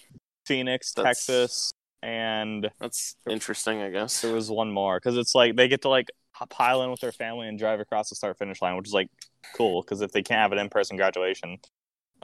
[0.45, 1.71] Phoenix, That's- Texas,
[2.05, 4.21] and That's interesting, I guess.
[4.21, 6.07] there was one more because it's like they get to like
[6.51, 9.09] pile in with their family and drive across the start finish line, which is like
[9.55, 11.57] cool because if they can't have an in person graduation,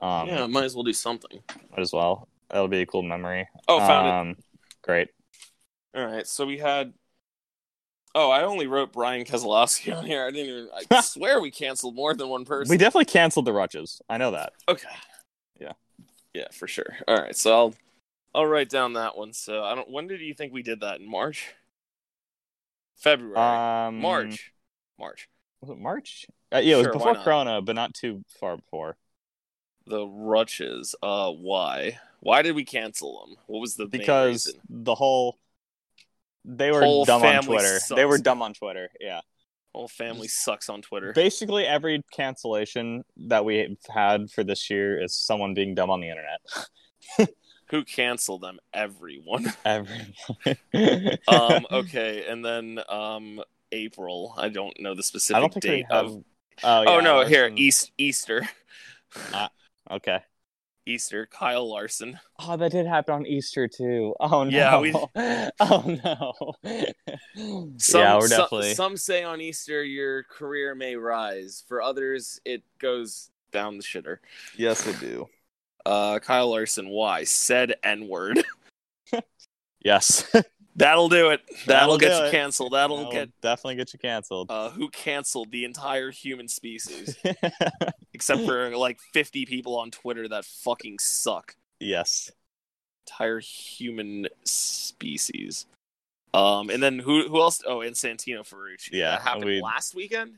[0.01, 1.39] um, yeah, might as well do something.
[1.71, 2.27] might as well.
[2.51, 3.47] That'll be a cool memory.
[3.67, 4.11] Oh, found it.
[4.11, 4.35] um,
[4.83, 5.09] Great.
[5.95, 6.93] All right, so we had.
[8.13, 10.25] Oh, I only wrote Brian Keselowski on here.
[10.25, 10.69] I didn't even.
[10.91, 12.69] I swear we canceled more than one person.
[12.69, 13.99] We definitely canceled the Rutches.
[14.09, 14.53] I know that.
[14.69, 14.87] Okay.
[15.59, 15.73] Yeah.
[16.33, 16.97] Yeah, for sure.
[17.07, 17.73] All right, so I'll
[18.33, 19.33] I'll write down that one.
[19.33, 19.89] So I don't.
[19.89, 21.53] When did you think we did that in March?
[22.97, 23.35] February.
[23.37, 24.51] Um, March.
[24.99, 25.27] March.
[25.61, 26.25] Was it March?
[26.53, 27.15] Uh, yeah, it was Sure, before?
[27.15, 28.97] Corona, but not too far before.
[29.87, 30.95] The Rutches.
[31.01, 31.99] Uh, why?
[32.19, 33.35] Why did we cancel them?
[33.47, 35.37] What was the Because the whole
[36.45, 37.79] they were Whole dumb on Twitter.
[37.79, 37.89] sucks.
[37.89, 38.89] They were dumb on Twitter.
[38.99, 39.21] Yeah.
[39.73, 41.13] whole family sucks on Twitter.
[41.13, 46.09] Basically, every cancellation that we had for this year is someone being dumb on the
[46.09, 46.41] internet.
[47.71, 48.59] Who canceled them?
[48.73, 49.51] Everyone.
[49.65, 50.13] Everyone.
[51.27, 51.65] um.
[51.71, 53.41] Okay, and then um
[53.71, 54.33] April.
[54.37, 56.05] I don't know the specific I don't think we date have.
[56.05, 56.11] of.
[56.63, 57.25] Oh, Oh yeah, no!
[57.25, 58.49] Here, Larson- East Easter.
[59.89, 60.19] Okay.
[60.85, 61.27] Easter.
[61.27, 62.19] Kyle Larson.
[62.39, 64.15] Oh, that did happen on Easter too.
[64.19, 64.49] Oh no.
[64.49, 64.93] Yeah, we-
[65.59, 66.53] Oh no.
[67.77, 68.73] Some, yeah, we're definitely.
[68.73, 71.63] Some say on Easter your career may rise.
[71.67, 74.17] For others, it goes down the shitter.
[74.57, 75.27] Yes, it do.
[75.85, 76.89] Uh, Kyle Larson.
[76.89, 78.43] Why said N word?
[79.83, 80.31] Yes.
[80.75, 81.41] That'll do it.
[81.65, 82.31] That'll, That'll get you it.
[82.31, 82.73] canceled.
[82.73, 83.41] That'll That'll get.
[83.41, 84.51] definitely get you canceled.
[84.51, 87.17] Uh, who canceled the entire human species,
[88.13, 91.55] except for like fifty people on Twitter that fucking suck.
[91.79, 92.31] yes.
[93.07, 95.65] Entire human species.
[96.33, 97.61] Um, and then who who else?
[97.65, 98.89] Oh, and Santino Ferrucci.
[98.93, 100.37] Yeah, that happened we- last weekend.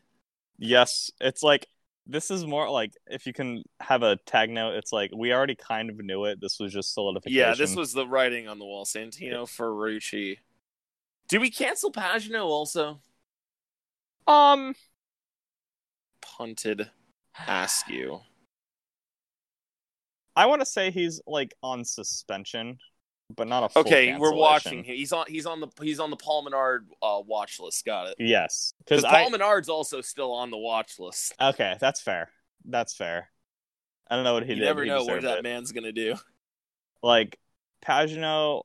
[0.58, 1.12] Yes.
[1.20, 1.68] It's like
[2.06, 5.56] this is more like if you can have a tag note, it's like we already
[5.56, 6.40] kind of knew it.
[6.42, 7.38] This was just solidification.
[7.38, 8.86] Yeah, this was the writing on the wall.
[8.86, 10.38] Santino Ferrucci.
[11.30, 13.00] Did we cancel Pagenaud also?
[14.28, 14.76] um
[16.22, 16.90] Punted.
[17.48, 18.22] Ask you.
[20.36, 22.80] I want to say he's like on suspension,
[23.36, 24.84] but not a full Okay, we're watching.
[24.84, 24.96] him.
[24.96, 25.26] He's on.
[25.28, 25.68] He's on the.
[25.82, 27.86] He's on the Paul Menard uh, watch list.
[27.86, 28.16] Got it.
[28.20, 31.34] Yes, Because because Paul I Menard's also still on the watch list.
[31.42, 32.30] okay, that's fair.
[32.66, 33.30] That's fair.
[34.10, 34.66] I don't know what he you did.
[34.66, 35.44] never he know what that it.
[35.44, 36.16] man's gonna do.
[37.02, 37.40] Like
[37.86, 38.64] Pagenaud,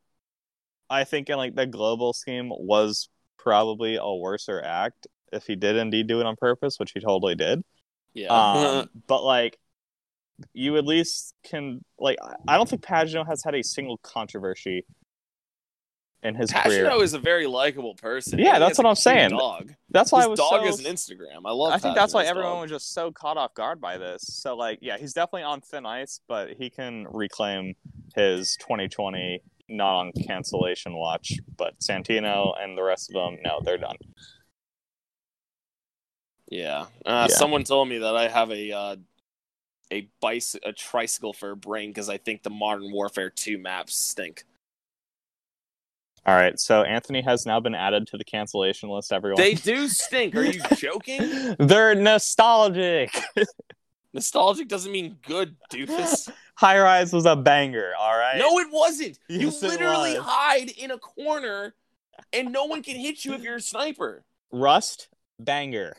[0.91, 5.77] I think in like the global scheme was probably a worser act if he did
[5.77, 7.63] indeed do it on purpose, which he totally did.
[8.15, 8.29] Yeah.
[8.29, 9.59] Um, but like,
[10.53, 12.19] you at least can like.
[12.47, 14.85] I don't think Pagenaud has had a single controversy
[16.23, 17.03] in his Pagenaud career.
[17.03, 18.39] is a very likable person.
[18.39, 19.31] Yeah, that's what I'm saying.
[19.31, 19.73] Dog.
[19.91, 21.43] That's why his I was dog so, is an Instagram.
[21.47, 21.73] I love.
[21.73, 22.63] I think that's why everyone dog.
[22.63, 24.23] was just so caught off guard by this.
[24.23, 27.75] So like, yeah, he's definitely on thin ice, but he can reclaim
[28.15, 31.35] his 2020 not on cancellation watch.
[31.57, 33.97] But Santino and the rest of them, no, they're done.
[36.51, 36.87] Yeah.
[37.05, 37.37] Uh, Yeah.
[37.37, 38.97] Someone told me that I have a uh,
[39.93, 43.95] a bice a tricycle for a brain because I think the Modern Warfare 2 maps
[43.97, 44.45] stink.
[46.27, 49.13] All right, so Anthony has now been added to the cancellation list.
[49.13, 50.35] Everyone, They do stink.
[50.37, 51.57] Are you joking?
[51.59, 53.11] they're nostalgic.
[54.13, 56.31] Nostalgic doesn't mean good, doofus.
[56.57, 57.93] High Rise was a banger.
[57.99, 58.37] All right.
[58.39, 59.19] No, it wasn't.
[59.29, 60.25] you Yes, it literally was.
[60.27, 61.75] hide in a corner,
[62.33, 64.25] and no one can hit you if you're a sniper.
[64.53, 65.09] Rust
[65.39, 65.97] banger.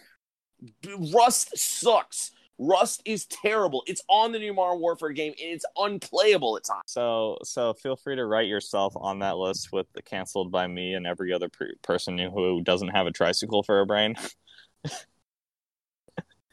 [1.14, 2.32] Rust sucks.
[2.62, 3.84] Rust is terrible.
[3.88, 6.84] It's on the new Modern Warfare game, and it's unplayable at times.
[6.88, 10.94] So so feel free to write yourself on that list with the canceled by me
[10.94, 14.16] and every other per- person who doesn't have a tricycle for a brain.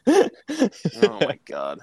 [0.07, 0.28] Oh
[1.20, 1.80] my god.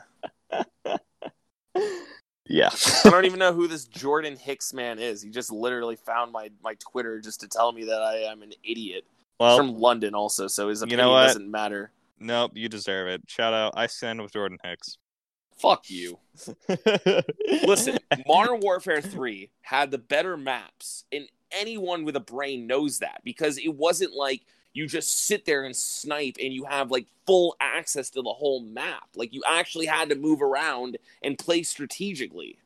[2.47, 2.69] yeah.
[3.05, 5.21] I don't even know who this Jordan Hicks man is.
[5.21, 8.53] He just literally found my, my Twitter just to tell me that I am an
[8.63, 9.03] idiot.
[9.05, 11.27] He's Well, from London also, so his you know what?
[11.27, 11.91] doesn't matter.
[12.23, 13.23] Nope, you deserve it.
[13.27, 13.73] Shout out.
[13.75, 14.97] I stand with Jordan Hicks.
[15.57, 16.19] Fuck you.
[17.65, 17.97] Listen,
[18.27, 23.57] Modern Warfare 3 had the better maps, and anyone with a brain knows that because
[23.57, 24.41] it wasn't like
[24.73, 28.61] you just sit there and snipe and you have like full access to the whole
[28.61, 29.07] map.
[29.15, 32.57] Like you actually had to move around and play strategically.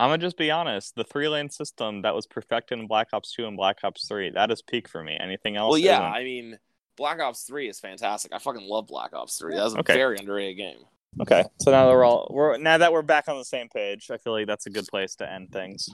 [0.00, 0.94] I'm gonna just be honest.
[0.94, 4.30] The three lane system that was perfected in Black Ops 2 and Black Ops 3,
[4.30, 5.16] that is peak for me.
[5.20, 5.70] Anything else?
[5.72, 6.14] Well, yeah, isn't.
[6.14, 6.58] I mean,
[6.98, 8.34] Black Ops 3 is fantastic.
[8.34, 9.54] I fucking love Black Ops 3.
[9.54, 9.94] That was a Okay.
[9.94, 10.80] very underrated game.
[11.22, 14.10] Okay, so now that we're all we're now that we're back on the same page,
[14.10, 15.88] I feel like that's a good place to end things.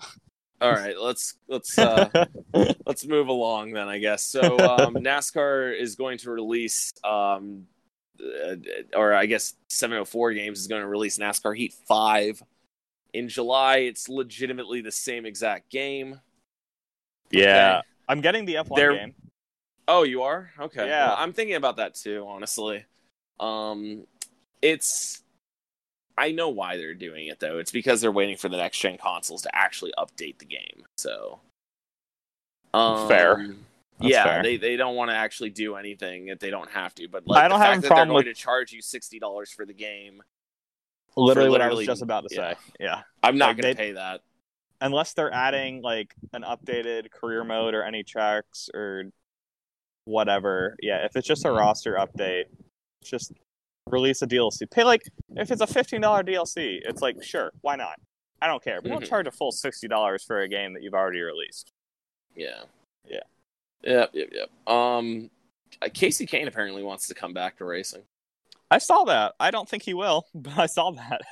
[0.61, 2.09] All right, let's let's uh
[2.85, 4.25] let's move along then, I guess.
[4.25, 7.67] So um, NASCAR is going to release, um,
[8.21, 8.57] uh,
[8.97, 12.43] or I guess 704 Games is going to release NASCAR Heat Five
[13.13, 13.77] in July.
[13.79, 16.21] It's legitimately the same exact game.
[17.31, 17.87] yeah, Okay.
[18.09, 19.15] I'm getting the F1 They're- game.
[19.87, 20.87] Oh, you are okay.
[20.87, 21.09] Yeah.
[21.09, 22.25] Well, I'm thinking about that too.
[22.27, 22.85] Honestly,
[23.41, 24.07] um,
[24.63, 25.23] it's.
[26.17, 27.59] I know why they're doing it though.
[27.59, 30.85] It's because they're waiting for the next gen consoles to actually update the game.
[30.97, 31.41] So,
[32.73, 33.49] um, Fair.
[33.99, 34.43] That's yeah, fair.
[34.43, 37.09] they they don't want to actually do anything if they don't have to.
[37.09, 38.73] But like I don't the have fact a that problem they're going with- to charge
[38.73, 40.23] you sixty dollars for the game,
[41.17, 42.53] Literally, what I was just about to yeah.
[42.55, 42.59] say.
[42.81, 44.21] Yeah, I'm not Like, going to pay that.
[44.81, 49.05] unless they're adding like an updated career mode or any tracks or
[50.05, 50.77] whatever.
[50.83, 52.45] Yeah, if it's just a roster update,
[53.03, 53.33] just
[53.89, 54.71] release a DLC.
[54.71, 55.03] Pay like
[55.37, 57.97] if it's a fifteen dollar DLC, it's like sure, why not?
[58.43, 58.81] I don't care.
[58.83, 59.09] But don't Mhm.
[59.09, 61.71] charge a full sixty dollars for a game that you've already released.
[62.35, 62.63] Yeah.
[63.07, 63.21] Yeah.
[63.83, 64.11] Yep.
[64.15, 64.29] Yep.
[64.33, 64.51] Yep.
[64.75, 65.31] Um,
[65.83, 68.03] uh, Kasey Kahne apparently wants to come back to racing.
[68.71, 69.35] I saw that.
[69.39, 71.21] I don't think he will, but I saw that.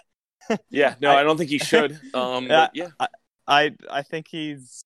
[0.70, 1.98] Yeah, no, I- I, don't think he should.
[2.14, 2.68] Um, Yeah.
[2.74, 2.88] yeah,
[3.46, 4.82] I I think he's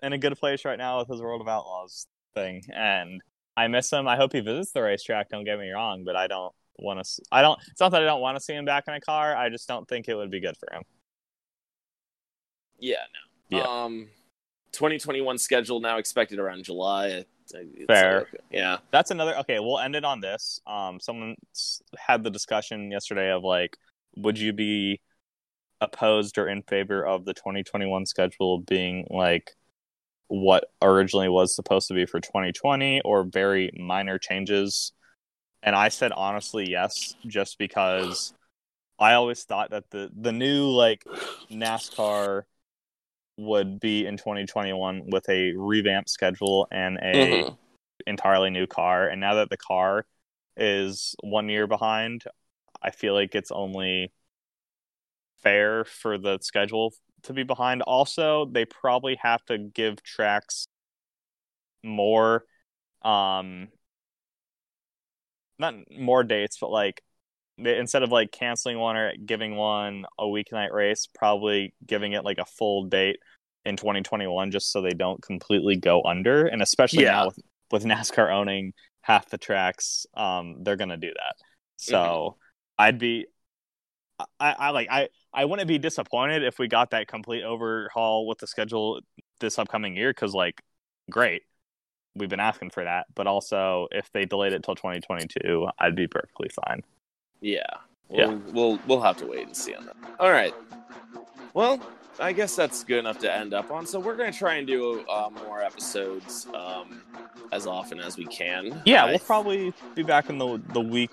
[0.00, 2.06] in a good place right now with his World of Outlaws
[2.36, 3.20] thing, and
[3.56, 4.06] I miss him.
[4.06, 5.30] I hope he visits the racetrack.
[5.30, 7.22] Don't get me wrong, but I don't want to.
[7.32, 7.58] I don't.
[7.68, 9.34] It's not that I don't want to see him back in a car.
[9.34, 10.82] I just don't think it would be good for him.
[12.78, 12.96] yeah,
[13.50, 13.58] no.
[13.58, 13.64] Yeah.
[13.64, 14.08] Um,
[14.72, 17.24] 2021 schedule now expected around July.
[17.48, 18.22] It's, Fair.
[18.22, 18.76] uh, yeah.
[18.90, 19.36] That's another.
[19.38, 20.60] Okay, we'll end it on this.
[20.66, 21.36] Um, someone
[21.96, 23.76] had the discussion yesterday of like,
[24.16, 25.00] would you be
[25.80, 29.54] opposed or in favor of the 2021 schedule being like
[30.28, 34.92] what originally was supposed to be for 2020 or very minor changes?
[35.62, 38.34] And I said honestly yes, just because
[38.98, 41.06] I always thought that the the new like
[41.52, 42.44] NASCAR
[43.36, 47.56] would be in 2021 with a revamped schedule and a Mhm.
[48.06, 49.08] entirely new car.
[49.08, 50.06] And now that the car
[50.56, 52.24] is one year behind,
[52.82, 54.12] I feel like it's only
[55.42, 56.92] fair for the schedule
[57.26, 57.82] to be behind.
[57.82, 60.66] Also, they probably have to give tracks
[61.84, 62.44] more
[63.02, 63.68] um
[65.58, 67.02] not more dates, but like
[67.58, 72.24] they, instead of like canceling one or giving one a weeknight race, probably giving it
[72.24, 73.16] like a full date
[73.64, 76.46] in 2021 just so they don't completely go under.
[76.46, 77.12] And especially Yeah.
[77.12, 77.38] now with,
[77.70, 81.36] with NASCAR owning half the tracks, um, they're gonna do that.
[81.76, 82.36] So
[82.78, 83.26] I'd be
[84.18, 88.38] I, I like I I wouldn't be disappointed if we got that complete overhaul with
[88.38, 89.00] the schedule
[89.40, 90.62] this upcoming year because like
[91.10, 91.42] great.
[92.14, 96.06] We've been asking for that but also if they delayed it till 2022 i'd be
[96.06, 96.82] perfectly fine.
[97.40, 97.60] Yeah.
[98.08, 99.96] We'll, yeah we'll we'll have to wait and see on that.
[100.18, 100.54] All right.
[101.52, 101.80] Well
[102.18, 103.86] I guess that's good enough to end up on.
[103.86, 107.02] So we're gonna try and do uh, more episodes um,
[107.52, 108.82] as often as we can.
[108.84, 109.10] Yeah, I...
[109.10, 111.10] we'll probably be back in the the week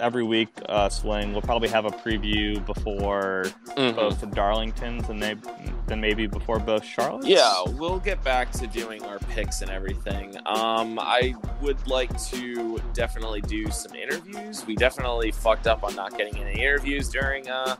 [0.00, 1.32] every week uh, swing.
[1.32, 3.44] We'll probably have a preview before
[3.76, 3.96] mm-hmm.
[3.96, 5.36] both the Darlingtons and they,
[5.86, 7.26] then maybe before both Charlotte.
[7.26, 10.36] Yeah, we'll get back to doing our picks and everything.
[10.46, 14.66] Um, I would like to definitely do some interviews.
[14.66, 17.76] We definitely fucked up on not getting any interviews during uh,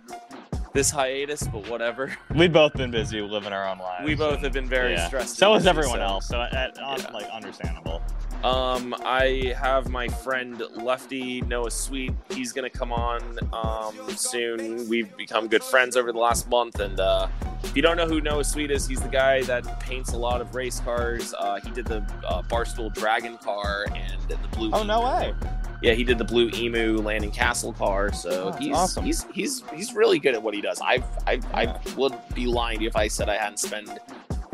[0.77, 2.15] this hiatus, but whatever.
[2.35, 4.05] We've both been busy living our own lives.
[4.05, 5.07] We both have been very yeah.
[5.07, 5.37] stressed.
[5.37, 6.03] So has everyone so.
[6.03, 6.27] else.
[6.29, 7.11] So, at, uh, yeah.
[7.13, 8.03] like, understandable.
[8.45, 12.13] Um, I have my friend Lefty Noah Sweet.
[12.31, 13.23] He's gonna come on
[13.53, 14.89] um, soon.
[14.89, 17.29] We've become good friends over the last month, and uh,
[17.65, 20.41] if you don't know who Noah Sweet is, he's the guy that paints a lot
[20.41, 21.35] of race cars.
[21.39, 24.71] Uh, he did the uh, Barstool Dragon car and the blue.
[24.73, 25.35] Oh no way!
[25.83, 28.13] Yeah, he did the blue emu Landon Cassill car.
[28.13, 29.05] So oh, he's awesome.
[29.05, 30.81] he's he's he's really good at what he does.
[30.81, 31.43] I I yeah.
[31.55, 33.89] I would be lying if I said I hadn't spent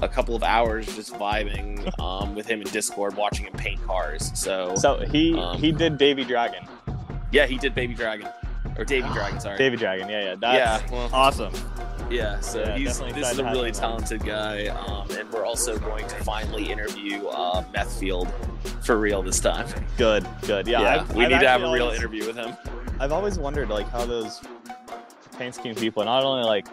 [0.03, 4.31] a couple of hours just vibing um, with him in Discord, watching him paint cars.
[4.35, 6.67] So, so he um, he did Baby Dragon.
[7.31, 8.29] Yeah, he did Baby Dragon
[8.77, 9.41] or Davy Dragon.
[9.41, 10.09] Sorry, Davy Dragon.
[10.09, 10.93] Yeah, yeah, that's yeah.
[10.93, 11.53] Well, awesome.
[12.11, 16.07] Yeah, so yeah, he's this is a really talented guy, um, and we're also going
[16.09, 18.31] to finally interview uh, Methfield
[18.85, 19.67] for real this time.
[19.97, 20.67] Good, good.
[20.67, 22.55] Yeah, yeah I've, we I've need to have a real always, interview with him.
[23.01, 24.43] I've always wondered like how those
[25.39, 26.67] paint scheme people not only like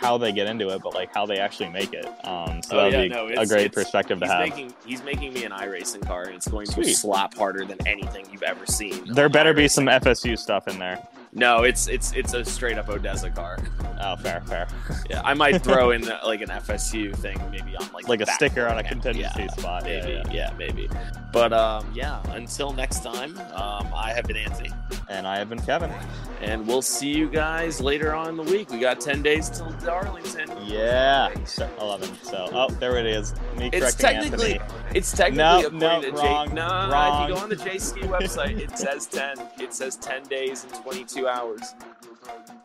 [0.00, 2.06] how they get into it, but like how they actually make it.
[2.26, 4.40] Um, so oh, that'd yeah, be no, a great perspective to have.
[4.40, 6.84] Making, he's making me an iRacing car, and it's going Sweet.
[6.84, 9.12] to slap harder than anything you've ever seen.
[9.12, 11.06] There better be some FSU stuff in there.
[11.32, 13.58] No, it's it's it's a straight up ODESZA car.
[14.02, 14.66] Oh, fair, fair.
[15.08, 18.66] Yeah, I might throw in like an FSU thing, maybe on like like a sticker
[18.66, 19.84] on a contingency yeah, spot.
[19.84, 20.32] Maybe, yeah, yeah.
[20.32, 20.88] yeah, maybe.
[21.32, 22.20] But um, yeah.
[22.30, 24.70] Until next time, um, I have been Anthony,
[25.08, 25.92] and I have been Kevin,
[26.40, 28.70] and we'll see you guys later on in the week.
[28.70, 30.48] We got ten days till Darlington.
[30.64, 31.32] Yeah,
[31.80, 32.08] eleven.
[32.22, 33.34] So, oh, there it is.
[33.56, 34.80] Me it's technically, Anthony.
[34.94, 37.22] it's technically nope, nope, wrong, J- no, wrong.
[37.22, 39.36] if you go on the Jayski website, it says ten.
[39.60, 41.74] It says ten days and twenty two hours.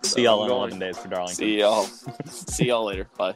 [0.04, 1.36] See y'all in 11 days for Darlington.
[1.36, 1.84] See y'all.
[2.26, 3.08] See y'all later.
[3.18, 3.36] Bye.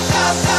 [0.00, 0.49] up, up, up.